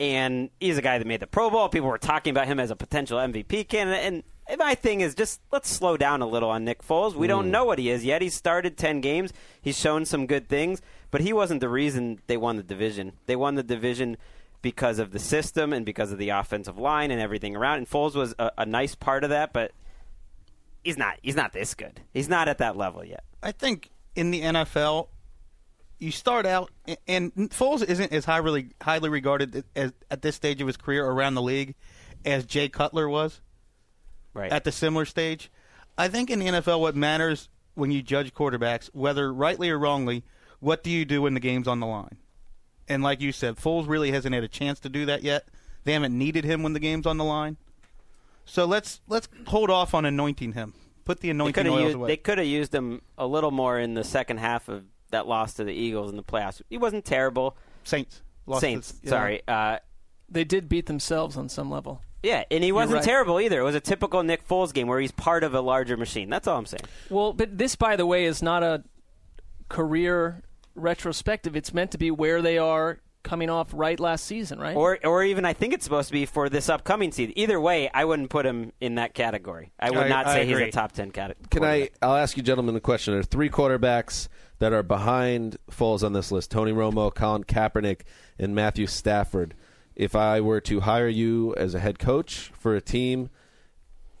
[0.00, 1.68] And he's a guy that made the Pro Bowl.
[1.68, 4.04] People were talking about him as a potential MVP candidate.
[4.04, 4.22] And
[4.58, 7.14] my thing is just let's slow down a little on Nick Foles.
[7.14, 7.50] We don't hmm.
[7.50, 8.22] know what he is yet.
[8.22, 9.32] He's started 10 games.
[9.60, 13.12] He's shown some good things, but he wasn't the reason they won the division.
[13.26, 14.16] They won the division
[14.62, 17.78] because of the system and because of the offensive line and everything around.
[17.78, 19.72] And Foles was a, a nice part of that, but
[20.82, 21.18] he's not.
[21.22, 22.00] He's not this good.
[22.12, 23.24] He's not at that level yet.
[23.42, 25.08] I think in the NFL,
[25.98, 26.70] you start out,
[27.06, 31.06] and Foles isn't as high really, highly regarded as, at this stage of his career
[31.06, 31.74] around the league
[32.24, 33.40] as Jay Cutler was
[34.34, 34.52] Right.
[34.52, 35.50] at the similar stage.
[35.96, 40.24] I think in the NFL, what matters when you judge quarterbacks, whether rightly or wrongly,
[40.60, 42.18] what do you do when the game's on the line?
[42.88, 45.46] And like you said, Foles really hasn't had a chance to do that yet.
[45.84, 47.56] They haven't needed him when the game's on the line.
[48.44, 50.74] So let's let's hold off on anointing him.
[51.04, 52.06] Put the they anointing could have oils used, away.
[52.08, 55.54] they could have used him a little more in the second half of that loss
[55.54, 56.60] to the Eagles in the playoffs.
[56.68, 57.56] He wasn't terrible.
[57.84, 58.22] Saints.
[58.46, 58.92] Lost Saints.
[59.02, 59.42] to- Sorry.
[59.46, 59.78] Uh,
[60.28, 62.00] They did beat themselves on some level.
[62.24, 63.04] Yeah, and he wasn't right.
[63.04, 63.60] terrible either.
[63.60, 66.30] It was a typical Nick Foles game where he's part of a larger machine.
[66.30, 66.84] That's all I'm saying.
[67.10, 68.82] Well, but this, by the way, is not a
[69.68, 70.42] career
[70.74, 71.56] retrospective.
[71.56, 74.76] It's meant to be where they are coming off right last season, right?
[74.76, 77.32] Or, or even I think it's supposed to be for this upcoming season.
[77.36, 79.72] Either way, I wouldn't put him in that category.
[79.80, 81.46] I would I- not I say he's a top ten category.
[81.50, 81.90] Can I?
[82.02, 83.14] I'll ask you, gentlemen, a question.
[83.14, 84.28] There are three quarterbacks
[84.60, 88.02] that are behind Foles on this list: Tony Romo, Colin Kaepernick,
[88.38, 89.54] and Matthew Stafford.
[89.96, 93.30] If I were to hire you as a head coach for a team,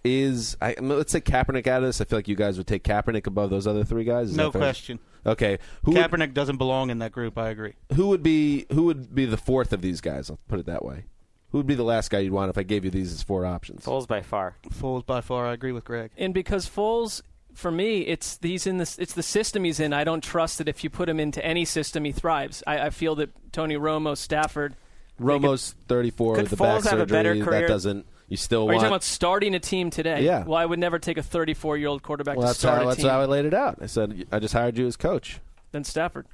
[0.04, 2.00] is I, let's say Kaepernick out of this?
[2.00, 4.30] I feel like you guys would take Kaepernick above those other three guys.
[4.30, 4.98] Is No question.
[5.26, 7.38] Okay, who would, Kaepernick doesn't belong in that group.
[7.38, 7.74] I agree.
[7.94, 10.28] who would be who would be the fourth of these guys?
[10.30, 11.06] I'll put it that way.
[11.50, 13.46] Who would be the last guy you'd want if I gave you these as four
[13.46, 13.84] options?
[13.84, 14.56] Foles by far.
[14.70, 15.46] Foles by far.
[15.46, 16.10] I agree with Greg.
[16.18, 17.22] and because Foles,
[17.54, 18.98] for me, it's he's in this.
[18.98, 19.92] It's the system he's in.
[19.94, 22.62] I don't trust that if you put him into any system, he thrives.
[22.66, 24.76] I, I feel that Tony Romo, Stafford.
[25.20, 26.36] Romo's thirty-four.
[26.36, 27.60] Could the Foles back have a better surgery, career?
[27.62, 28.06] That doesn't.
[28.28, 28.74] You still Are want.
[28.74, 30.22] you talking about starting a team today?
[30.24, 30.44] Yeah.
[30.44, 32.84] Well, I would never take a 34 year old quarterback well, to that's start how,
[32.84, 33.78] a that's team how I laid it out.
[33.82, 35.40] I said I just hired you as coach.
[35.72, 36.26] Then Stafford.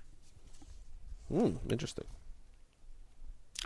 [1.29, 2.05] Hmm, interesting.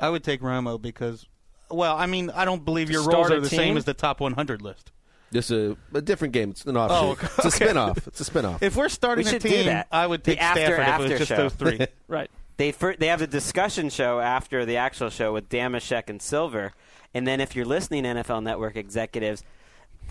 [0.00, 1.26] I would take Romo because,
[1.70, 3.56] well, I mean, I don't believe your Start roles a are the team?
[3.58, 4.90] same as the top 100 list.
[5.30, 6.50] This is a, a different game.
[6.50, 6.98] It's an offshoot.
[7.00, 7.26] Oh, okay.
[7.38, 8.06] It's a spin-off.
[8.06, 8.62] It's a spin-off.
[8.62, 9.86] If we're starting We a should do team, that.
[9.90, 11.36] I would The take after- Stafford if it after was just show.
[11.36, 11.86] those three.
[12.08, 12.30] Right.
[12.56, 16.72] They fir- they have the discussion show after the actual show with Dameshek and Silver,
[17.12, 19.42] and then if you're listening, NFL Network executives,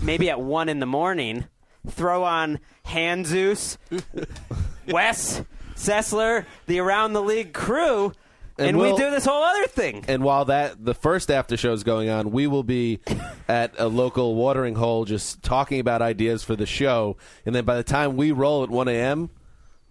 [0.01, 1.45] maybe at one in the morning,
[1.87, 3.77] throw on Hanzus,
[4.87, 5.41] Wes,
[5.75, 8.11] Sessler, the Around the League crew,
[8.57, 10.03] And and, we'll- we do this whole other thing.
[10.07, 12.99] and while that the first after show is going on, we will be
[13.47, 17.15] at a local watering hole just talking about ideas for the show.
[17.45, 19.29] And then by the time we roll at 1 a.m.,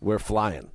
[0.01, 0.71] we're flying.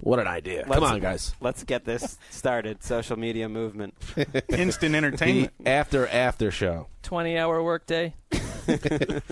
[0.00, 0.62] What an idea!
[0.62, 1.34] Come Let's- on, guys.
[1.40, 2.82] Let's get this started.
[2.84, 3.94] Social media movement.
[4.48, 5.52] Instant The entertainment.
[5.66, 6.86] after after show.
[7.02, 8.14] 20 hour workday.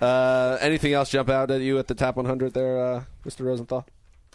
[0.00, 3.42] Uh, anything else jump out at you at the top 100 there, uh, Mr.
[3.46, 3.86] Rosenthal?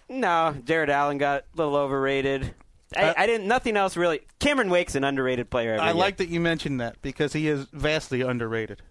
[0.08, 2.56] No, Jared Allen got a little overrated.
[2.97, 3.47] I, Uh, I didn't.
[3.47, 4.21] Nothing else really.
[4.39, 5.73] Cameron Wake's an underrated player.
[5.73, 5.93] every I year.
[5.95, 8.82] like that you mentioned that because he is vastly underrated.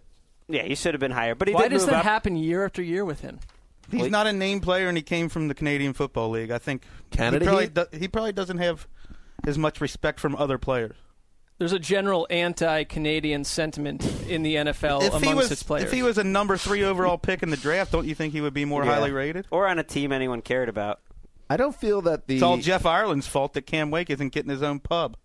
[0.46, 2.04] Yeah, he should have been higher, but he Why did does move that up.
[2.04, 3.40] happen year after year with him?
[3.90, 6.50] He's Well, not a name player, and he came from the Canadian Football League.
[6.50, 8.86] I think Canada he probably, do, he probably doesn't have
[9.46, 10.96] as much respect from other players.
[11.58, 15.84] There's a general anti-Canadian sentiment in the NFL If amongst he was its players.
[15.84, 18.40] if he was a number three overall pick in the draft, don't you think he
[18.40, 18.94] would be more Yeah.
[18.94, 19.46] highly rated?
[19.50, 21.00] or on a team anyone cared about.
[21.50, 24.50] I don't feel that the It's all Jeff Ireland's fault that Cam Wake isn't getting
[24.50, 25.16] his own pub.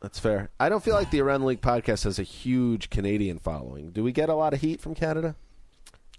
[0.00, 0.50] That's fair.
[0.58, 3.90] I don't feel like the Around the League podcast has a huge Canadian following.
[3.90, 5.36] Do we get a lot of heat from Canada?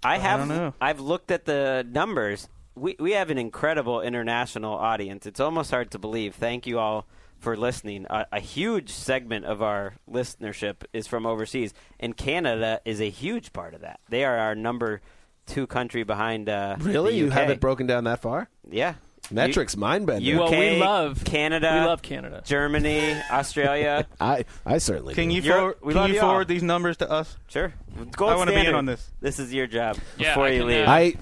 [0.02, 0.40] I have.
[0.40, 0.74] don't know.
[0.80, 2.48] I've looked at the numbers.
[2.74, 5.26] We we have an incredible international audience.
[5.26, 6.34] It's almost hard to believe.
[6.34, 7.06] Thank you all
[7.38, 8.06] for listening.
[8.10, 13.52] A, a huge segment of our listenership is from overseas, and Canada is a huge
[13.52, 14.00] part of that.
[14.08, 15.00] They are our number
[15.46, 16.48] two country behind.
[16.48, 17.12] Uh, Really?
[17.12, 18.48] the You have it broken down that far?
[18.70, 18.94] Yeah.
[19.30, 20.34] Metrics mind bender.
[20.34, 21.80] UK, Well, we love- Canada.
[21.80, 22.42] we love Canada.
[22.44, 24.06] Germany, Australia.
[24.20, 25.34] I I certainly Can do.
[25.36, 26.28] you You're- forward, we can love you y'all.
[26.30, 27.36] forward these numbers to us?
[27.48, 27.72] Sure.
[28.12, 29.10] Gold I wanna be in on this.
[29.20, 29.96] This is your job.
[30.18, 30.86] Yeah, Before I you can, leave.
[30.86, 31.14] uh, I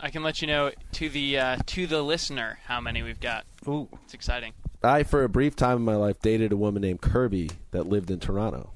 [0.00, 3.44] I can let you know to the uh, to the listener how many we've got.
[3.66, 3.88] Ooh.
[4.04, 4.52] It's exciting.
[4.82, 8.10] I for a brief time in my life dated a woman named Kirby that lived
[8.10, 8.72] in Toronto.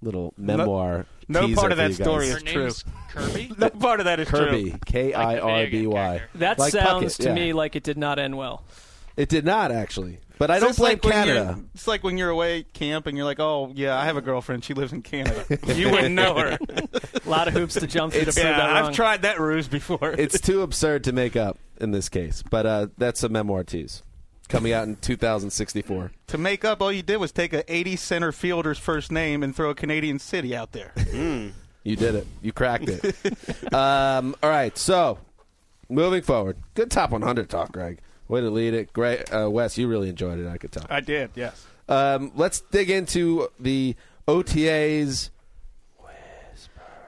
[0.00, 1.06] Little memoir.
[1.28, 2.04] no teaser part of that you guys.
[2.06, 2.70] story Her is true.
[3.14, 3.50] Name's Kirby.
[3.58, 4.78] No part of that is Kirby, true.
[4.86, 5.94] K I R B Y.
[6.18, 6.38] character.
[6.38, 7.34] That Like sounds Puckett, to yeah.
[7.34, 8.64] me like it did not end well.
[9.16, 11.52] It did not actually, but I So don't it's blame like when Canada.
[11.56, 14.16] you're- It's like when you're away at camp and you're like, "Oh yeah, I have
[14.16, 14.64] a girlfriend.
[14.64, 16.58] She lives in Canada." you wouldn't know her.
[17.24, 18.88] A lot of hoops to jump through to It's- prove yeah, that wrong.
[18.88, 20.14] I've tried that ruse before.
[20.18, 24.02] It's too absurd to make up in this case, but uh, that's a memoir tease
[24.48, 26.10] coming out in 2064.
[26.26, 29.54] to make up, all you did was take a 80 center fielder's first name and
[29.56, 30.92] throw a Canadian city out there.
[31.84, 32.26] You did it.
[32.42, 33.74] You cracked it.
[33.74, 34.76] um, all right.
[34.76, 35.18] So,
[35.88, 38.00] moving forward, good top 100 talk, Greg.
[38.26, 38.92] Way to lead it.
[38.92, 39.76] Great, uh, Wes.
[39.76, 40.46] You really enjoyed it.
[40.48, 40.86] I could tell.
[40.88, 41.64] I did, yes.
[41.88, 43.94] Um, let's dig into the
[44.26, 45.28] OTAs.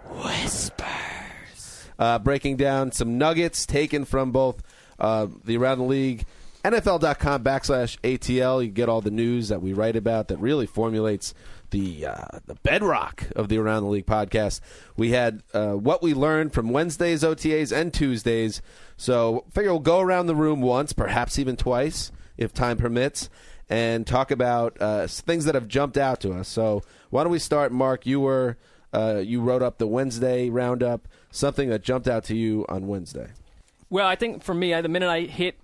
[0.08, 1.88] Whispers.
[1.98, 4.62] Uh, breaking down some nuggets taken from both
[4.98, 6.24] uh, the Around the League,
[6.64, 8.64] NFL.com backslash ATL.
[8.64, 11.34] You get all the news that we write about that really formulates
[11.70, 14.60] the uh, the bedrock of the Around the League podcast.
[14.96, 18.62] We had uh, what we learned from Wednesday's OTAs and Tuesdays.
[18.96, 23.28] So figure we'll go around the room once, perhaps even twice, if time permits,
[23.68, 26.48] and talk about uh, things that have jumped out to us.
[26.48, 28.06] So why don't we start, Mark?
[28.06, 28.56] You were
[28.92, 31.08] uh, you wrote up the Wednesday roundup.
[31.30, 33.28] Something that jumped out to you on Wednesday.
[33.90, 35.58] Well, I think for me, the minute I hit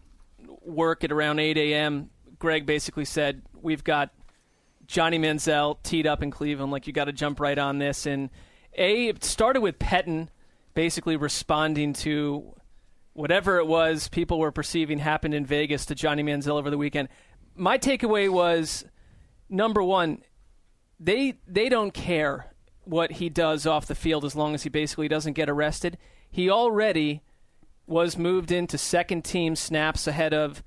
[0.64, 4.10] work at around 8 a.m., Greg basically said, We've got
[4.86, 6.72] Johnny Manziel teed up in Cleveland.
[6.72, 8.06] Like, you got to jump right on this.
[8.06, 8.30] And
[8.76, 10.28] A, it started with Pettine
[10.74, 12.54] basically responding to
[13.12, 17.08] whatever it was people were perceiving happened in Vegas to Johnny Manziel over the weekend.
[17.54, 18.84] My takeaway was
[19.48, 20.22] number one,
[20.98, 25.08] they they don't care what he does off the field as long as he basically
[25.08, 25.98] doesn't get arrested.
[26.30, 27.22] He already
[27.86, 30.62] was moved into second team snaps ahead of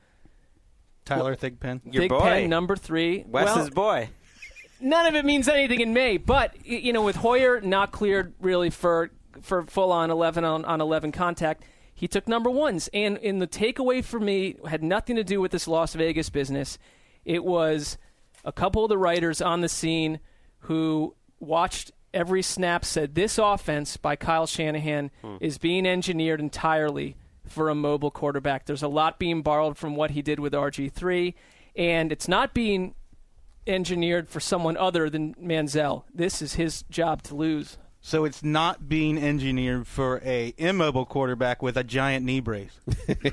[1.06, 1.82] Tyler Thigpen.
[1.86, 2.48] Your Big boy.
[2.48, 3.24] Number three.
[3.28, 4.10] Wes's Well, boy.
[4.80, 6.18] none of it means anything in May.
[6.18, 10.82] But you know, with Hoyer not cleared really for for full on eleven on, on
[10.82, 11.64] eleven contact,
[11.94, 12.90] he took number ones.
[12.94, 16.78] And in the takeaway for me had nothing to do with this Las Vegas business.
[17.24, 17.98] It was
[18.44, 20.20] a couple of the writers on the scene
[20.60, 25.36] who watched every snap said this offense by Kyle Shanahan hmm.
[25.42, 28.66] is being engineered entirely for a mobile quarterback.
[28.66, 31.34] There's a lot being borrowed from what he did with RG3
[31.76, 32.96] and it's not being
[33.68, 36.04] engineered for someone other than Manziel.
[36.14, 37.78] This is his job to lose.
[38.00, 42.80] So it's not being engineered for a immobile quarterback with a giant knee brace.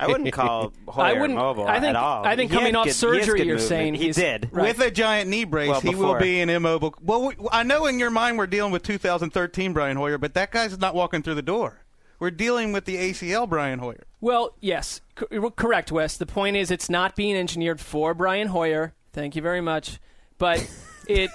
[0.00, 2.24] I wouldn't call Hoyer I wouldn't- mobile I think- at all.
[2.24, 3.68] I think He coming off good- surgery, you're movement.
[3.68, 4.48] saying he did.
[4.50, 4.68] Right.
[4.68, 6.94] With a giant knee brace, Well, he will be an immobile.
[7.02, 10.78] Well, I know in your mind we're dealing with 2013 Brian Hoyer, but that guy's
[10.78, 11.81] not walking through the door.
[12.22, 14.04] We're dealing with the ACL Brian Hoyer.
[14.20, 16.16] Well, yes, co- correct, Wes.
[16.16, 18.94] The point is, it's not being engineered for Brian Hoyer.
[19.12, 19.98] Thank you very much,
[20.38, 20.64] but
[21.08, 21.32] it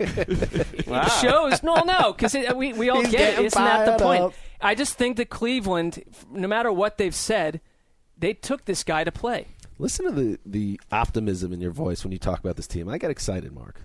[0.00, 0.84] it
[1.20, 1.62] shows.
[1.62, 3.30] No, no, because we we all He's get it.
[3.30, 4.22] getting Isn't that the point?
[4.24, 4.34] up.
[4.60, 7.60] I just think that Cleveland, no matter what they've said,
[8.18, 9.46] they took this guy to play.
[9.78, 12.88] Listen to the the optimism in your voice when you talk about this team.
[12.88, 13.80] I get excited, Mark.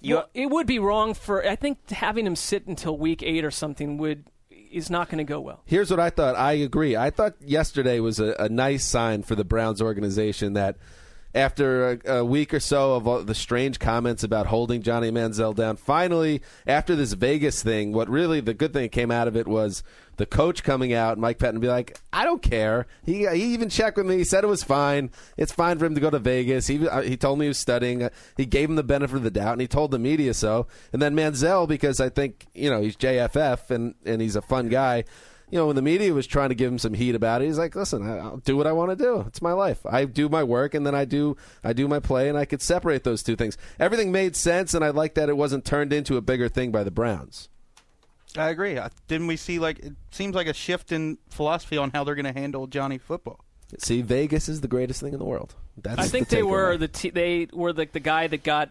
[0.00, 1.44] You- well, it would be wrong for.
[1.44, 4.22] I think having him sit until week eight or something would
[4.70, 5.60] is not going to go well.
[5.64, 6.36] Here's what I thought.
[6.36, 6.96] I agree.
[6.96, 10.76] I thought yesterday was a, a nice sign for the Browns organization that
[11.34, 15.76] after a, a week or so of the strange comments about holding Johnny Manziel down,
[15.76, 19.82] finally, after this Vegas thing, what really the good thing came out of it was
[20.16, 22.86] the coach coming out, Mike Pettine, be like, I don't care.
[23.04, 24.16] He, he even checked with me.
[24.16, 25.10] He said it was fine.
[25.36, 26.66] It's fine for him to go to Vegas.
[26.66, 28.02] He, uh, he told me he was studying.
[28.02, 30.66] Uh, He gave him the benefit of the doubt, and he told the media so.
[30.92, 34.68] And then Manziel, because I think, you know, he's JFF and, and he's a fun
[34.68, 35.04] guy
[35.50, 37.58] you know, when the media was trying to give him some heat about it, he's
[37.58, 39.20] like, "Listen, I- I'll do what I want to do.
[39.26, 39.84] It's my life.
[39.86, 42.60] I do my work, and then I do I do my play, and I could
[42.62, 43.56] separate those two things.
[43.80, 46.84] Everything made sense, and I like that it wasn't turned into a bigger thing by
[46.84, 47.48] the Browns.
[48.36, 48.76] I agree.
[48.76, 52.14] Uh, Didn't we see like it seems like a shift in philosophy on how they're
[52.14, 53.40] going to handle Johnny football?
[53.78, 55.54] See, Vegas is the greatest thing in the world.
[55.76, 56.78] That's I think the they were takeaway.
[56.80, 58.70] the t- they were like the guy that got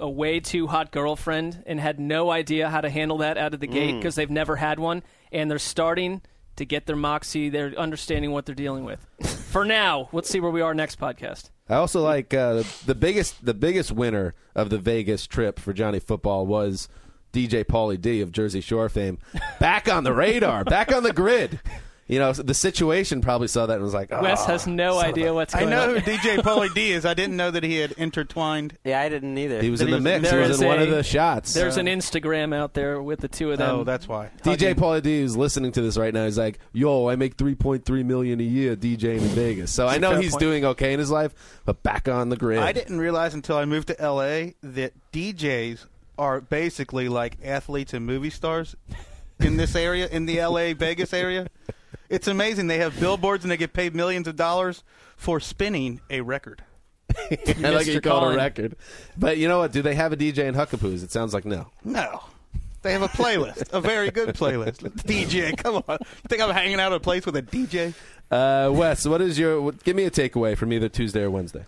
[0.00, 3.60] a way too hot girlfriend and had no idea how to handle that out of
[3.60, 3.98] the gate Mm.
[3.98, 6.22] because they've never had one, and they're starting
[6.56, 7.48] to get their moxie.
[7.48, 9.06] They're understanding what they're dealing with.
[9.26, 11.50] For now, let's see where we are next podcast.
[11.68, 15.98] I also like uh, the biggest the biggest winner of the Vegas trip for Johnny
[15.98, 16.88] Football was
[17.32, 19.18] DJ Paulie D of Jersey Shore fame,
[19.60, 21.60] back on the radar, back on the grid.
[22.08, 24.94] You know, the situation probably saw that and was like, oh, Wes has ah, no
[24.94, 25.96] son of idea a-" what's I going know on.
[25.96, 27.04] who DJ Paulie D is.
[27.04, 28.78] I didn't know that he had intertwined.
[28.82, 29.60] Yeah, I didn't either.
[29.60, 30.30] He was That in the he was- mix.
[30.32, 31.52] He was is in one of the shots.
[31.52, 33.68] There's an uh, Instagram out there with the two of them.
[33.80, 34.30] Oh, that's why.
[34.42, 36.24] DJ Paulie D who's listening to this right now.
[36.24, 40.18] He's like, "Yo, I make 3.3 million a year DJing in Vegas." So I know
[40.18, 40.40] he's point.
[40.40, 41.34] doing okay in his life,
[41.66, 42.58] but back on the grid.
[42.60, 45.84] I didn't realize until I moved to LA that DJs
[46.16, 48.76] are basically like athletes and movie stars
[49.40, 51.48] in this area, in the LA Vegas area.
[52.08, 52.66] It's amazing.
[52.66, 54.82] They have billboards and they get paid millions of dollars
[55.16, 56.62] for spinning a record.
[57.18, 58.76] I like missed you your called a record.
[59.16, 59.72] But you know what?
[59.72, 61.02] Do they have a DJ in Huckapoos?
[61.02, 61.66] It sounds like no.
[61.84, 62.22] No.
[62.82, 64.80] They have a playlist, a very good playlist.
[65.02, 65.98] DJ, come on.
[66.00, 67.92] You think I'm hanging out at a place with a DJ?
[68.30, 69.60] Uh, Wes, what is your?
[69.60, 71.64] What, give me a takeaway from either Tuesday or Wednesday.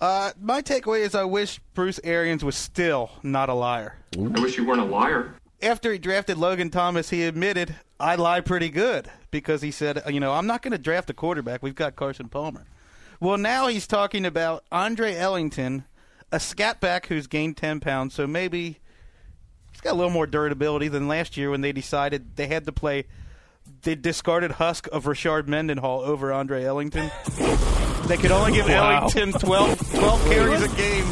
[0.00, 3.96] Uh, my takeaway is I wish Bruce Arians was still not a liar.
[4.14, 5.34] I wish you weren't a liar.
[5.62, 10.18] After he drafted Logan Thomas, he admitted I lie pretty good because he said, you
[10.18, 11.62] know, I'm not going to draft a quarterback.
[11.62, 12.66] We've got Carson Palmer.
[13.20, 15.84] Well, now he's talking about Andre Ellington,
[16.32, 18.80] a scat back who's gained 10 pounds, so maybe
[19.70, 22.72] he's got a little more durability than last year when they decided they had to
[22.72, 23.04] play
[23.82, 27.08] the discarded husk of Rashard Mendenhall over Andre Ellington.
[28.08, 31.06] they could only give Ellington 12, 12 carries a game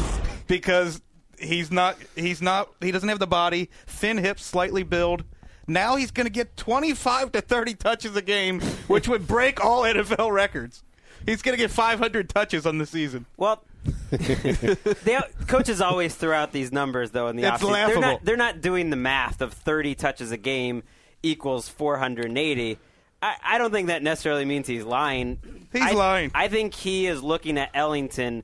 [0.47, 1.01] because
[1.41, 5.23] he's not he's not he doesn't have the body, thin hips, slightly build.
[5.67, 9.83] Now he's going to get 25 to 30 touches a game, which would break all
[9.83, 10.83] NFL records.
[11.25, 13.25] He's going to get 500 touches on the season.
[13.37, 13.63] Well,
[14.09, 17.87] they, coaches always throw out these numbers though in the It's offseason.
[17.87, 20.83] They're not, they're not doing the math of 30 touches a game
[21.23, 22.77] equals 480.
[23.21, 25.39] I, I don't think that necessarily means he's lying.
[25.71, 26.31] He's I, lying.
[26.33, 28.43] I think he is looking at Ellington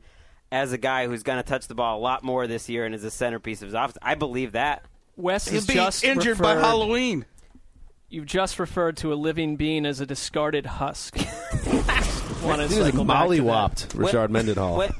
[0.51, 2.95] as a guy who's going to touch the ball a lot more this year and
[2.95, 3.97] is a centerpiece of his offense.
[4.01, 4.83] I believe that.
[5.15, 7.25] Wes is be just injured by Halloween.
[8.09, 11.17] You've just referred to a living being as a discarded husk.
[12.43, 13.41] Want to He was cycle back to that.
[13.41, 14.77] mollywopped Rashard Mendenhall.
[14.77, 14.91] What,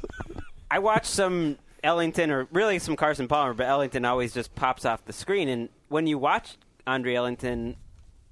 [0.70, 5.06] I watched some Ellington, or really some Carson Palmer, but Ellington always just pops off
[5.06, 5.48] the screen.
[5.48, 7.78] And when you watch Andre Ellington,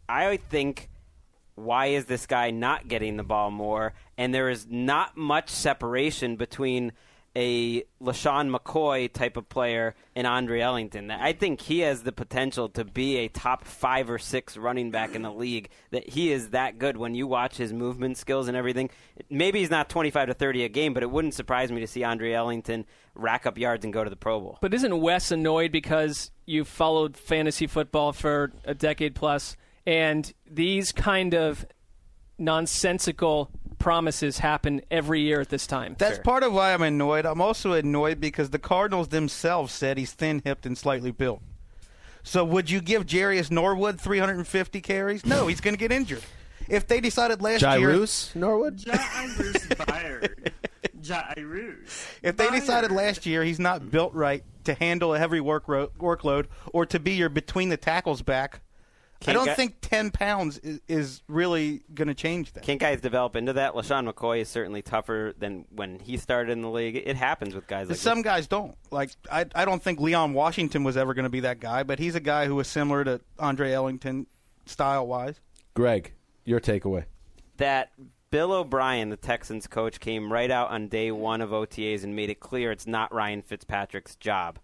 [0.09, 0.89] I think,
[1.55, 3.93] why is this guy not getting the ball more?
[4.17, 6.91] And there is not much separation between
[7.35, 11.11] a LeSean McCoy type of player and Andre Ellington.
[11.11, 15.15] I think he has the potential to be a top five or six running back
[15.15, 15.69] in the league.
[15.91, 18.89] That he is that good when you watch his movement skills and everything.
[19.29, 22.03] Maybe he's not 25 to 30 a game, but it wouldn't surprise me to see
[22.03, 22.85] Andre Ellington
[23.15, 24.57] rack up yards and go to the Pro Bowl.
[24.61, 30.91] But isn't Wes annoyed because you've followed fantasy football for a decade plus, and these
[30.91, 31.65] kind of
[32.37, 35.95] nonsensical promises happen every year at this time?
[35.97, 37.25] That's part of why I'm annoyed.
[37.25, 41.41] I'm also annoyed because the Cardinals themselves said he's thin hipped and slightly built.
[42.23, 45.25] So would you give Jarius Norwood 350 carries?
[45.25, 46.23] No, he's going to get injured.
[46.67, 48.83] If they decided last year, Jairus Norwood.
[48.87, 50.51] Jairus Byrd.
[51.07, 52.07] Jairus.
[52.23, 52.59] if they Byrd.
[52.59, 56.87] decided last year he's not built right to handle a heavy work ro- workload or
[56.87, 58.61] to be your between the tackles back,
[59.27, 62.63] I don't get- think 10 pounds is, is really going to change that.
[62.63, 63.73] Can't guys develop into that?
[63.73, 66.95] LeSean McCoy is certainly tougher than when he started in the league.
[66.95, 68.75] It happens with guys like Some guys don't.
[68.91, 71.97] Like I, I don't think Leon Washington was ever going to be that guy, but
[71.97, 74.27] he's a guy who was similar to Andre Ellington
[74.65, 75.39] style wise.
[75.73, 76.13] Greg,
[76.43, 77.05] your takeaway.
[77.57, 77.91] that
[78.31, 82.29] Bill O'Brien, the Texans coach, came right out on day one of OTAs and made
[82.29, 84.59] it clear it's not Ryan Fitzpatrick's job.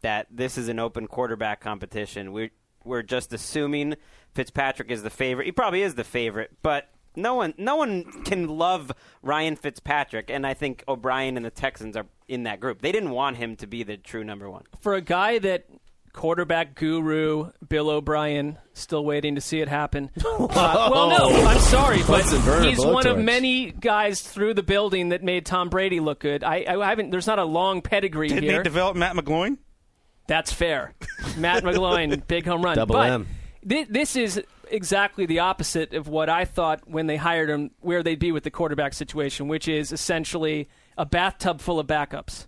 [0.00, 2.32] That this is an open quarterback competition.
[2.32, 2.50] We're
[2.86, 3.96] we're just assuming
[4.34, 5.46] Fitzpatrick is the favorite.
[5.46, 10.46] He probably is the favorite, but no one no one can love Ryan Fitzpatrick, and
[10.46, 12.82] I think O'Brien and the Texans are in that group.
[12.82, 14.64] They didn't want him to be the true number one.
[14.80, 15.66] For a guy that
[16.12, 20.10] quarterback guru Bill O'Brien still waiting to see it happen.
[20.56, 22.24] Uh, well, no, I'm sorry, but
[22.64, 26.42] he's one of many guys through the building that made Tom Brady look good.
[26.44, 27.10] I, I haven't.
[27.10, 28.58] There's not a long pedigree Didn't here.
[28.58, 29.58] he develop Matt McGloin?
[30.28, 30.94] That's fair.
[31.36, 32.76] Matt McGloin, big home run.
[32.76, 33.28] Double but M.
[33.66, 38.02] thi- this is exactly the opposite of what I thought when they hired him, where
[38.02, 40.68] they'd be with the quarterback situation, which is essentially
[40.98, 42.46] a bathtub full of backups.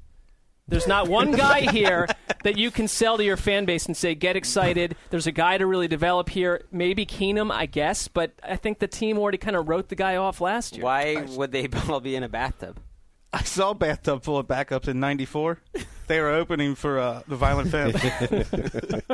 [0.66, 2.06] There's not one guy here
[2.44, 4.96] that you can sell to your fan base and say, get excited.
[5.08, 6.62] There's a guy to really develop here.
[6.70, 10.16] Maybe Keenum, I guess, but I think the team already kind of wrote the guy
[10.16, 10.84] off last year.
[10.84, 12.78] Why would they all be in a bathtub?
[13.32, 15.58] I saw bathtub full of backups in '94.
[16.06, 18.00] They were opening for uh, the Violent Femmes.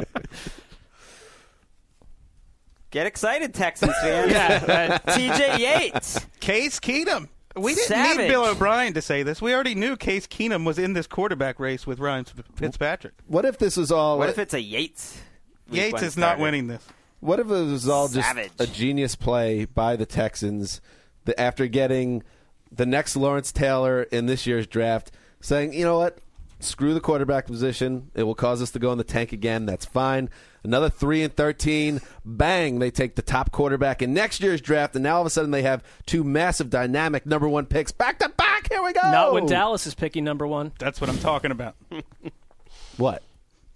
[2.91, 4.31] Get excited, Texans fans!
[4.31, 5.59] Yeah, T.J.
[5.61, 6.25] Yates.
[6.39, 7.29] Case Keenum.
[7.57, 8.19] We didn't Savage.
[8.19, 9.43] need Bill O'Brien to say this.
[9.43, 13.15] We already knew Case Keenum was in this quarterback race with Ryan Fitzpatrick.
[13.27, 14.19] What if this was all?
[14.19, 15.21] What if it's a Yates?
[15.69, 16.43] week Yates is not starter?
[16.43, 16.85] winning this.
[17.21, 18.53] What if it was all just Savage.
[18.59, 20.81] a genius play by the Texans
[21.25, 22.23] the, after getting
[22.75, 25.11] the next Lawrence Taylor in this year's draft,
[25.41, 26.19] saying, you know what,
[26.61, 28.11] screw the quarterback position.
[28.15, 29.67] It will cause us to go in the tank again.
[29.67, 30.31] That's fine.
[30.63, 32.79] Another three and thirteen, bang!
[32.79, 35.51] They take the top quarterback in next year's draft, and now all of a sudden
[35.51, 38.71] they have two massive, dynamic number one picks back to back.
[38.71, 39.03] Here we go.
[39.03, 40.73] Not when Dallas is picking number one.
[40.79, 41.77] That's what I'm talking about.
[42.97, 43.23] What?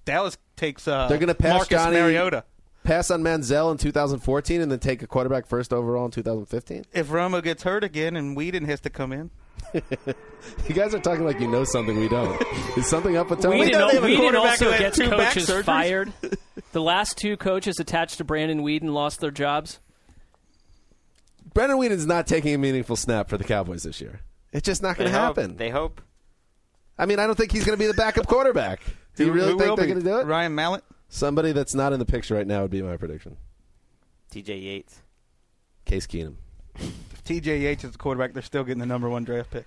[0.07, 2.45] Dallas takes uh, They're going to pass Marcus Johnny Mariota.
[2.89, 6.87] Pass on Manziel in 2014, and then take a quarterback first overall in 2015.
[6.95, 9.31] If Romo gets hurt again and Weeden has to come in,
[9.75, 12.41] You guys are talking like you know something we don't.
[12.79, 13.61] Is something up with Tony?
[13.61, 16.13] Weeden, don't have a Weeden quarterback also who gets two coaches fired.
[16.73, 19.81] The last two coaches attached to Brandon Weeden lost their jobs.
[21.55, 24.21] Brandon Weeden's not taking a meaningful snap for the Cowboys this year.
[24.53, 25.57] It's just not going to happen.
[25.57, 26.03] They hope.
[26.99, 28.81] I mean, I don't think he's going to be the backup quarterback.
[29.17, 30.27] Do you really who think they're going to do it?
[30.27, 30.85] Ryan Mallett.
[31.09, 33.37] Somebody that's not in the picture right now would be my prediction.
[34.31, 35.01] TJ Yates.
[35.85, 36.35] Case Keenum.
[36.77, 39.65] If TJ Yates is the quarterback, they're still getting the number one draft pick.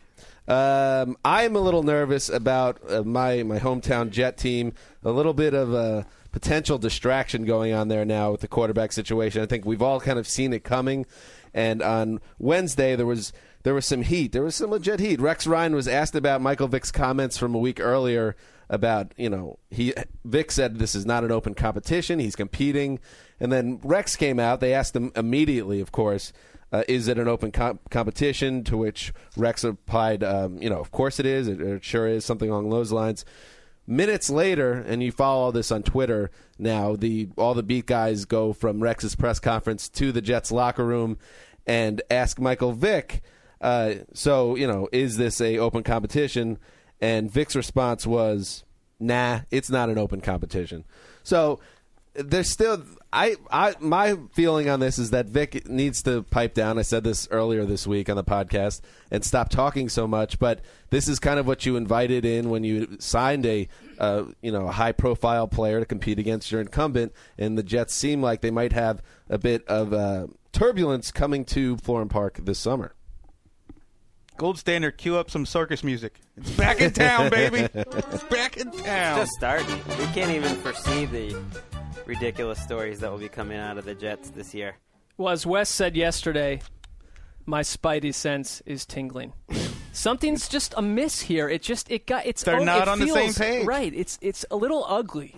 [0.47, 4.73] Um, I'm a little nervous about uh, my my hometown Jet team.
[5.03, 9.41] A little bit of a potential distraction going on there now with the quarterback situation.
[9.41, 11.05] I think we've all kind of seen it coming.
[11.53, 13.33] And on Wednesday there was
[13.63, 14.31] there was some heat.
[14.31, 15.19] There was some legit heat.
[15.19, 18.35] Rex Ryan was asked about Michael Vick's comments from a week earlier
[18.71, 19.93] about you know he
[20.25, 22.17] Vick said this is not an open competition.
[22.17, 22.99] He's competing,
[23.39, 24.61] and then Rex came out.
[24.61, 26.33] They asked him immediately, of course.
[26.73, 28.63] Uh, is it an open com- competition?
[28.63, 31.49] To which Rex replied, um, "You know, of course it is.
[31.49, 32.25] It, it sure is.
[32.25, 33.25] Something along those lines."
[33.85, 36.95] Minutes later, and you follow all this on Twitter now.
[36.95, 41.17] The all the beat guys go from Rex's press conference to the Jets locker room
[41.67, 43.21] and ask Michael Vick.
[43.59, 46.57] Uh, so you know, is this a open competition?
[47.01, 48.63] And Vick's response was,
[48.99, 50.85] "Nah, it's not an open competition."
[51.23, 51.59] So
[52.13, 52.83] there's still
[53.13, 56.77] I, I my feeling on this is that Vick needs to pipe down.
[56.77, 60.39] I said this earlier this week on the podcast and stop talking so much.
[60.39, 63.67] But this is kind of what you invited in when you signed a
[63.99, 67.93] uh, you know a high profile player to compete against your incumbent, and the Jets
[67.93, 72.59] seem like they might have a bit of uh, turbulence coming to Florham Park this
[72.59, 72.93] summer.
[74.37, 76.19] Gold standard, cue up some circus music.
[76.37, 77.67] It's back in town, baby.
[77.73, 79.19] It's back in town.
[79.19, 79.67] Just starting.
[79.99, 81.35] We can't even foresee the
[82.05, 84.75] ridiculous stories that will be coming out of the Jets this year.
[85.17, 86.61] Well, as Wes said yesterday,
[87.45, 89.33] my spidey sense is tingling.
[89.93, 91.47] Something's just amiss here.
[91.49, 93.67] It just it got it's They're oh, not it on the feels- same page.
[93.67, 93.93] Right.
[93.93, 95.35] It's it's a little ugly.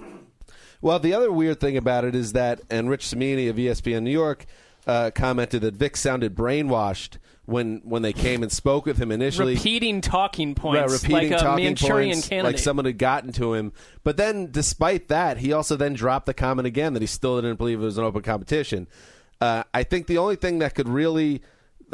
[0.82, 4.12] Well, the other weird thing about it is that, and Rich Cimini of ESPN New
[4.12, 4.46] York
[4.88, 9.56] uh, commented that Vick sounded brainwashed when when they came and spoke with him initially.
[9.56, 12.54] repeating talking points Right, repeating like a talking Manchurian points, candidate.
[12.54, 13.74] like someone had gotten to him.
[14.04, 17.58] But then, despite that, he also then dropped the comment again that he still didn't
[17.58, 18.88] believe it was an open competition.
[19.42, 21.42] Uh, I think the only thing that could really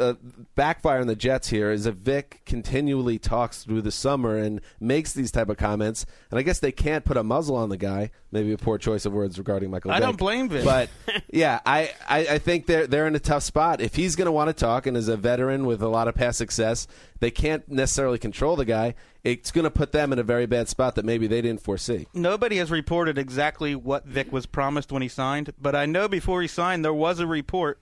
[0.00, 0.14] uh,
[0.54, 5.12] backfire on the Jets here is if Vick continually talks through the summer and makes
[5.12, 8.10] these type of comments, and I guess they can't put a muzzle on the guy.
[8.32, 9.90] Maybe a poor choice of words regarding Michael.
[9.90, 10.02] I Vick.
[10.06, 10.64] don't blame Vick.
[10.64, 10.88] but
[11.32, 13.80] yeah, I, I, I think they're they're in a tough spot.
[13.80, 16.14] If he's going to want to talk, and as a veteran with a lot of
[16.14, 16.86] past success,
[17.20, 18.94] they can't necessarily control the guy.
[19.22, 22.06] It's going to put them in a very bad spot that maybe they didn't foresee.
[22.14, 26.40] Nobody has reported exactly what Vick was promised when he signed, but I know before
[26.40, 27.80] he signed there was a report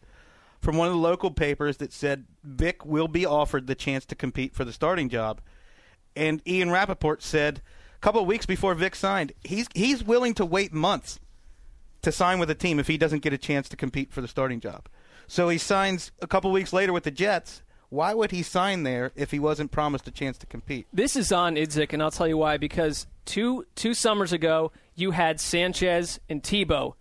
[0.60, 4.14] from one of the local papers that said Vick will be offered the chance to
[4.14, 5.40] compete for the starting job.
[6.16, 7.62] And Ian Rapoport said
[7.96, 11.20] a couple of weeks before Vick signed, he's he's willing to wait months
[12.02, 14.28] to sign with a team if he doesn't get a chance to compete for the
[14.28, 14.88] starting job.
[15.26, 17.62] So he signs a couple weeks later with the Jets.
[17.90, 20.86] Why would he sign there if he wasn't promised a chance to compete?
[20.92, 22.56] This is on Idzik, and I'll tell you why.
[22.56, 26.94] Because two two summers ago, you had Sanchez and Tebow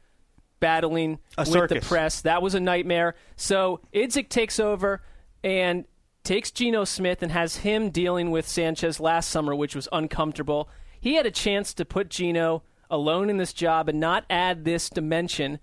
[0.60, 1.84] battling A with circus.
[1.84, 2.22] the press.
[2.22, 3.16] That was a nightmare.
[3.36, 5.02] So Idzik takes over
[5.44, 5.86] and
[6.24, 10.70] takes Geno Smith and has him dealing with Sanchez last summer, which was uncomfortable.
[11.00, 14.90] He had a chance to put Geno alone in this job and not add this
[14.90, 15.60] dimension.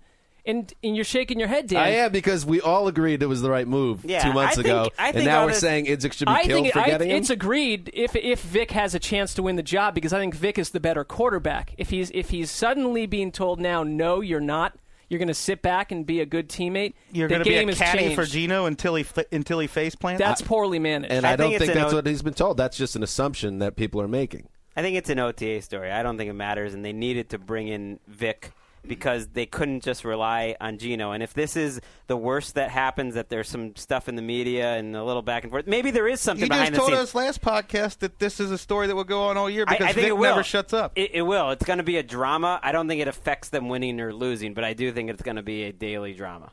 [0.47, 1.81] And, and you're shaking your head, Dan.
[1.81, 4.61] I am because we all agreed it was the right move Yeah, two months I
[4.61, 6.85] ago, think- and now we're of- saying Idzik should be I killed think for I,
[6.85, 7.17] getting him.
[7.17, 10.35] it's agreed if if Vick has a chance to win the job because I think
[10.35, 11.73] Vick is the better quarterback.
[11.79, 14.77] If he's if he's suddenly being told now, no, you're not.
[15.09, 16.93] You're going to sit back and be a good teammate.
[17.11, 18.15] You're going to be a has caddy changed.
[18.15, 20.19] for Geno until he until he face plants.
[20.19, 21.11] That's poorly managed.
[21.13, 22.57] and I I, don't think think, that's o- what he's been told.
[22.57, 24.47] That's just an assumption that people are making.
[24.75, 25.91] I think it's an OTA story.
[25.91, 28.51] I don't think it matters, and they needed to bring in Vick
[28.87, 31.11] because they couldn't just rely on Geno.
[31.11, 34.75] And if this is the worst that happens, that there's some stuff in the media
[34.75, 37.13] and a little back and forth, maybe there is something You behind just told us
[37.15, 39.85] last podcast that this is a story that will go on all year I- because
[39.87, 40.31] I, think Vick it will.
[40.31, 40.93] never shuts up.
[40.95, 41.51] It, it will.
[41.51, 42.59] It's going to be a drama.
[42.63, 45.37] I don't think it affects them winning or losing, but I do think it's going
[45.37, 46.51] to be a daily drama.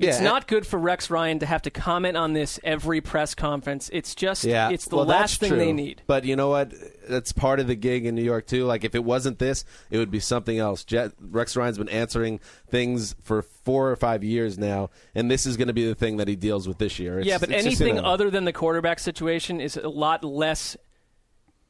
[0.00, 0.24] It's Yeah.
[0.24, 3.88] not good for Rex Ryan to have to comment on this every press conference.
[3.92, 6.02] It's just Yeah, it's the well, last thing they need.
[6.08, 6.72] But you know what?
[7.08, 8.64] That's part of the gig in New York too.
[8.64, 10.82] Like if it wasn't this, it would be something else.
[10.82, 15.56] Jet, Rex Ryan's been answering things for four or five years now, and this is
[15.56, 17.20] going to be the thing that he deals with this year.
[17.20, 20.76] It's- yeah, but anything other than the quarterback situation is a lot less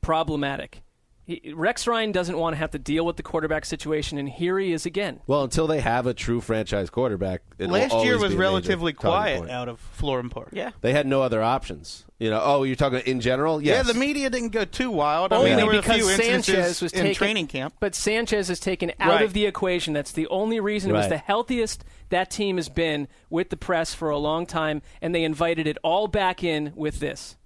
[0.01, 0.81] problematic.
[1.27, 4.59] He, Rex Ryan doesn't want to have to deal with the quarterback situation, and here
[4.59, 5.21] he is again.
[5.27, 8.93] Well, until they have a true franchise quarterback, it will Last year was be relatively
[8.93, 9.51] quiet point.
[9.51, 10.51] out of Florham Park.
[10.53, 10.73] Yeah.
[10.83, 12.05] They had no other options.
[12.19, 13.63] You know, oh, you're talking in general?
[13.63, 13.87] Yes.
[13.87, 15.33] Yeah, the media didn't go too wild.
[15.33, 17.75] I Only mean, there were a because few Sanchez was in training camp.
[17.81, 19.23] but Sanchez is taken out Right.
[19.25, 19.95] of the equation.
[19.95, 20.91] That's the only reason.
[20.91, 24.83] It was the healthiest that team has been with the press for a long time,
[25.01, 27.37] and they invited it all back in with this.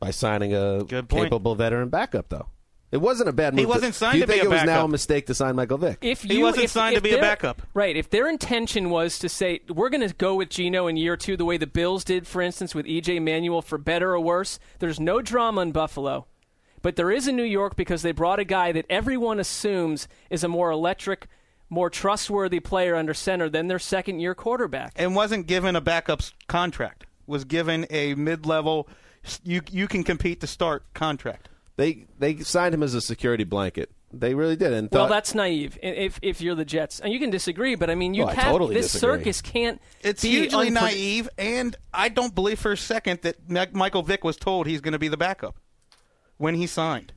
[0.00, 2.48] by signing a Good capable veteran backup, though.
[2.92, 3.60] It wasn't a bad move.
[3.60, 4.84] He wasn't signed Do you to be think a it was now backup.
[4.84, 5.98] a mistake to sign Michael Vick?
[6.02, 7.62] If He you, wasn't if- signed if to be a their- backup.
[7.74, 7.96] right?
[7.96, 11.36] If their intention was to say we're going to go with Geno in year two,
[11.36, 15.00] the way the Bills did, for instance, with EJ Manuel, for better or worse, there's
[15.00, 16.26] no drama in Buffalo,
[16.80, 20.44] but there is in New York because they brought a guy that everyone assumes is
[20.44, 21.26] a more electric,
[21.68, 24.92] more trustworthy player under center than their second year quarterback.
[24.94, 27.04] and wasn't given a backup s- contract.
[27.26, 28.88] Was given a mid-level,
[29.24, 31.48] s- you you can compete to start contract.
[31.76, 33.90] They they signed him as a security blanket.
[34.12, 34.72] They really did.
[34.72, 35.78] And Well, that's naive.
[35.82, 38.34] If if you're the Jets, and you can disagree, but I mean, you Oh, I
[38.34, 38.48] can't.
[38.48, 39.18] totally this disagree.
[39.18, 39.80] circus can't.
[40.00, 44.24] It's be hugely unpre- naive, and I don't believe for a second that Michael Vick
[44.24, 45.56] was told he's going to be the backup
[46.38, 47.12] when he signed.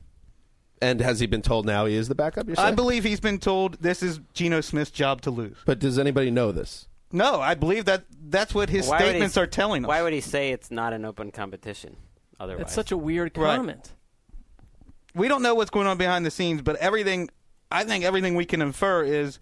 [0.82, 2.48] and has he been told now he is the backup?
[2.48, 5.56] You're I believe he's been told this is Geno Smith's job to lose.
[5.66, 6.88] But does anybody know this?
[7.12, 9.88] No, I believe that that's what his Why would he- statements are telling us.
[9.88, 11.96] Why would he say it's not an open competition?
[12.38, 13.94] Otherwise, That's such a weird Right.
[15.14, 17.28] We don't know what's going on behind the scenes, but everything
[17.70, 19.38] I think everything we can infer is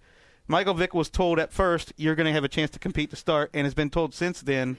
[0.47, 3.15] Michael Vick was told at first you're going to have a chance to compete to
[3.15, 4.77] start, and has been told since then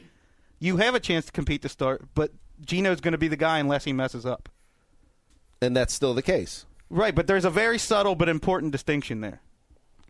[0.59, 2.33] you have a chance to compete to start, but
[2.65, 4.49] Geno's going to be the guy unless he messes up.
[5.63, 6.67] And that's still the case.
[6.91, 9.41] Right, but there's a very subtle but important distinction there.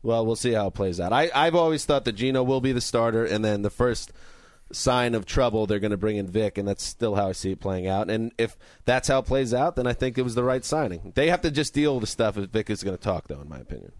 [0.02, 1.12] Well, we'll see how it plays out.
[1.12, 4.12] I, I've always thought that Geno will be the starter, and then the first
[4.72, 7.52] sign of trouble, they're going to bring in Vick, and that's still how I see
[7.52, 8.10] it playing out.
[8.10, 11.12] And if that's how it plays out, then I think it was the right signing.
[11.14, 13.40] They have to just deal with the stuff if Vick is going to talk, though,
[13.40, 13.92] in my opinion.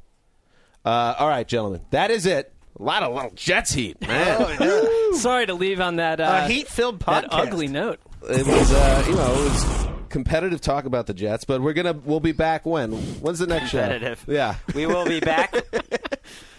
[0.85, 2.55] Uh, all right, gentlemen, that is it.
[2.79, 5.15] A lot of little Jets heat, man.
[5.15, 7.29] Sorry to leave on that uh, heat-filled that podcast.
[7.49, 7.99] ugly note.
[8.23, 11.93] it was, uh, you know, it was competitive talk about the Jets, but we're gonna
[11.93, 12.93] we'll be back when?
[12.93, 14.23] When's the next Competitive.
[14.25, 14.33] show?
[14.33, 15.55] Yeah, we will be back.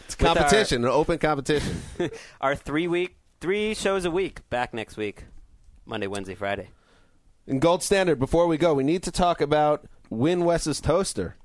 [0.05, 1.81] it's competition, an open competition.
[2.41, 4.47] Our three week, three shows a week.
[4.49, 5.25] Back next week,
[5.85, 6.69] Monday, Wednesday, Friday.
[7.47, 11.35] In gold standard, before we go, we need to talk about Win Wes's toaster.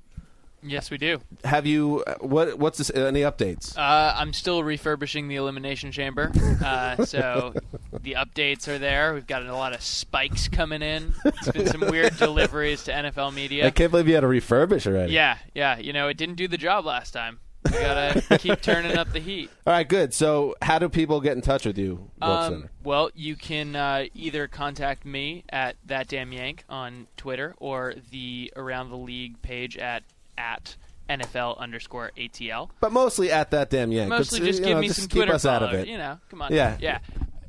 [0.63, 1.21] Yes, we do.
[1.43, 2.57] Have you uh, what?
[2.57, 3.77] What's this, any updates?
[3.77, 6.31] Uh, I'm still refurbishing the elimination chamber,
[6.63, 7.53] uh, so
[8.01, 9.13] the updates are there.
[9.13, 11.13] We've got a lot of spikes coming in.
[11.25, 13.67] It's been some weird deliveries to NFL media.
[13.67, 15.13] I can't believe you had to refurbish already.
[15.13, 15.77] Yeah, yeah.
[15.77, 17.39] You know, it didn't do the job last time.
[17.65, 19.49] We gotta keep turning up the heat.
[19.65, 20.13] All right, good.
[20.13, 24.47] So, how do people get in touch with you, Um, well, you can uh, either
[24.47, 30.03] contact me at that damn yank on Twitter or the Around the League page at
[30.37, 30.75] at
[31.09, 32.69] NFL underscore ATL.
[32.79, 34.09] But mostly at that damn yank.
[34.09, 35.87] Mostly just give know, me just some keep Twitter us out of it.
[35.87, 36.53] You know, come on.
[36.53, 36.77] Yeah.
[36.79, 36.99] yeah.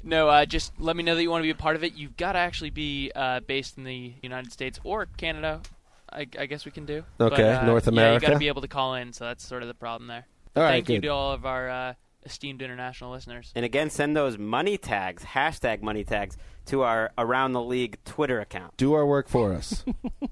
[0.04, 1.94] No, uh, just let me know that you want to be a part of it.
[1.94, 5.60] You've got to actually be uh, based in the United States or Canada.
[6.12, 7.04] I, I guess we can do.
[7.18, 8.26] But, Okay, uh, North Yeah, you America.
[8.26, 10.26] got to be able to call in, so that's sort of the problem there.
[10.56, 11.94] All right, Thank you to all of our uh,
[12.24, 13.52] esteemed international listeners.
[13.54, 16.36] And again, send those money tags, hashtag money tags,
[16.66, 18.76] to our Around the League Twitter account.
[18.76, 19.84] Do our work for us.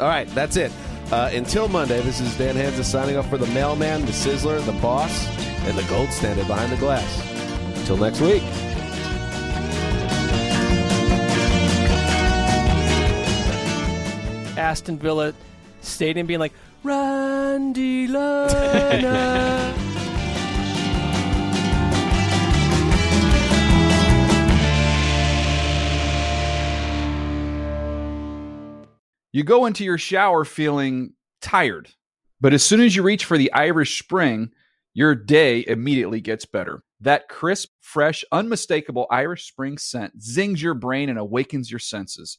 [0.00, 0.72] All right, that's it.
[1.10, 4.72] Uh, until Monday, this is Dan Hanzus signing off for the mailman, the sizzler, the
[4.80, 5.26] boss,
[5.66, 7.22] and the gold standard behind the glass.
[7.78, 8.42] Until next week.
[14.56, 15.34] Aston Villa
[15.80, 16.52] Stadium being like,
[16.82, 19.74] Randy Lana.
[29.32, 31.90] You go into your shower feeling tired,
[32.40, 34.50] but as soon as you reach for the Irish Spring,
[34.94, 36.82] your day immediately gets better.
[37.02, 42.38] That crisp, fresh, unmistakable Irish Spring scent zings your brain and awakens your senses.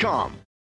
[0.01, 0.40] Cars.com.